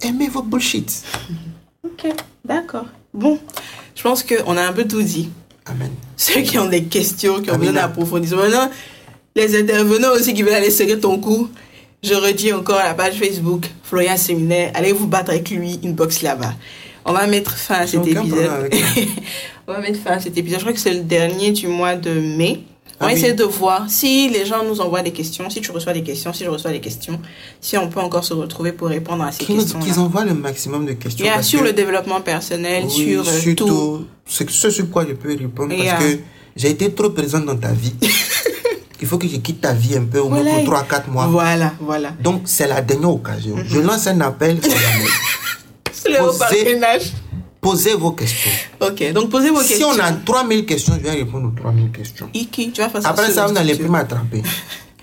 [0.01, 1.03] Aimez vos bullshit.
[1.83, 2.07] Ok,
[2.45, 2.85] d'accord.
[3.13, 3.39] Bon,
[3.95, 5.29] je pense qu'on a un peu tout dit.
[5.65, 5.91] Amen.
[6.15, 8.43] Ceux qui ont des questions, qui ont besoin d'approfondissement.
[8.43, 8.69] Maintenant,
[9.35, 11.49] les intervenants aussi qui veulent aller serrer ton cou,
[12.03, 16.21] je redis encore à la page Facebook, Florian Séminaire, allez vous battre avec lui, inbox
[16.21, 16.53] là-bas?
[17.05, 18.69] On va mettre fin à cet épisode.
[19.67, 20.59] On va mettre fin à cet épisode.
[20.59, 22.63] Je crois que c'est le dernier du mois de mai.
[23.01, 23.19] On va Ah oui.
[23.19, 26.33] essayer de voir si les gens nous envoient des questions, si tu reçois des questions,
[26.33, 27.19] si je reçois des questions,
[27.61, 29.79] si on peut encore se retrouver pour répondre à ces Qu'ils questions.
[29.79, 31.23] qu'ils envoient le maximum de questions.
[31.23, 34.05] Bien parce sur que- le développement personnel, Oui, sur euh, tout.
[34.25, 35.93] C'est ce sur quoi je peux répondre Yeah.
[35.95, 36.17] parce que
[36.57, 37.93] j'ai été trop présente dans ta vie.
[39.01, 40.55] Il faut que je quitte ta vie un peu, au moins Voilà.
[40.57, 41.27] pour 3 à 4 mois.
[41.27, 42.11] Voilà, voilà.
[42.21, 43.55] Donc, c'est la dernière occasion.
[43.65, 44.59] Je lance un appel.
[46.05, 47.11] le haut Posez-.
[47.61, 48.51] Posez vos questions.
[48.79, 49.89] Ok, donc posez vos Si questions.
[49.89, 52.29] on a 3000 questions, je vais répondre aux 3000 questions.
[52.33, 53.09] Iki, tu vas faire ça.
[53.09, 54.41] Après ça, vous si n'allez plus m'attraper.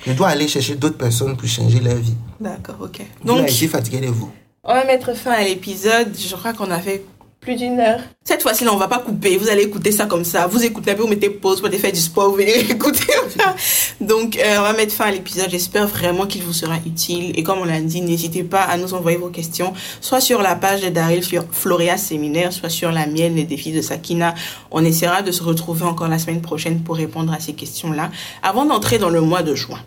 [0.06, 2.14] Je dois aller chercher d'autres personnes pour changer leur vie.
[2.40, 3.00] D'accord, ok.
[3.24, 4.30] Donc, Donc, je suis fatigué de vous.
[4.64, 6.16] on va mettre fin à l'épisode.
[6.18, 7.04] Je crois qu'on a fait
[7.46, 8.00] plus d'une heure.
[8.24, 9.36] Cette fois-ci, là, on va pas couper.
[9.36, 10.48] Vous allez écouter ça comme ça.
[10.48, 13.12] Vous écoutez vous mettez pause, allez faire du sport, vous venez écouter.
[14.00, 15.48] Donc, euh, on va mettre fin à l'épisode.
[15.48, 17.38] J'espère vraiment qu'il vous sera utile.
[17.38, 20.56] Et comme on l'a dit, n'hésitez pas à nous envoyer vos questions, soit sur la
[20.56, 21.22] page de Daryl
[21.52, 24.34] Floria Séminaire, soit sur la mienne, les défis de Sakina.
[24.72, 28.10] On essaiera de se retrouver encore la semaine prochaine pour répondre à ces questions-là,
[28.42, 29.78] avant d'entrer dans le mois de juin.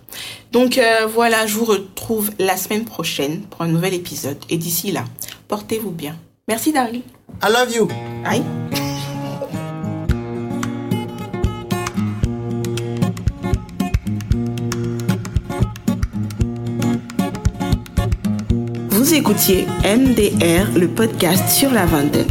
[0.54, 4.38] Donc euh, voilà, je vous retrouve la semaine prochaine pour un nouvel épisode.
[4.50, 5.04] Et d'ici là,
[5.50, 6.16] portez-vous bien.
[6.50, 7.04] Merci Daryl.
[7.44, 7.88] I love you.
[8.26, 8.44] Aïe.
[18.90, 22.26] Vous écoutiez MDR, le podcast sur la vingtaine.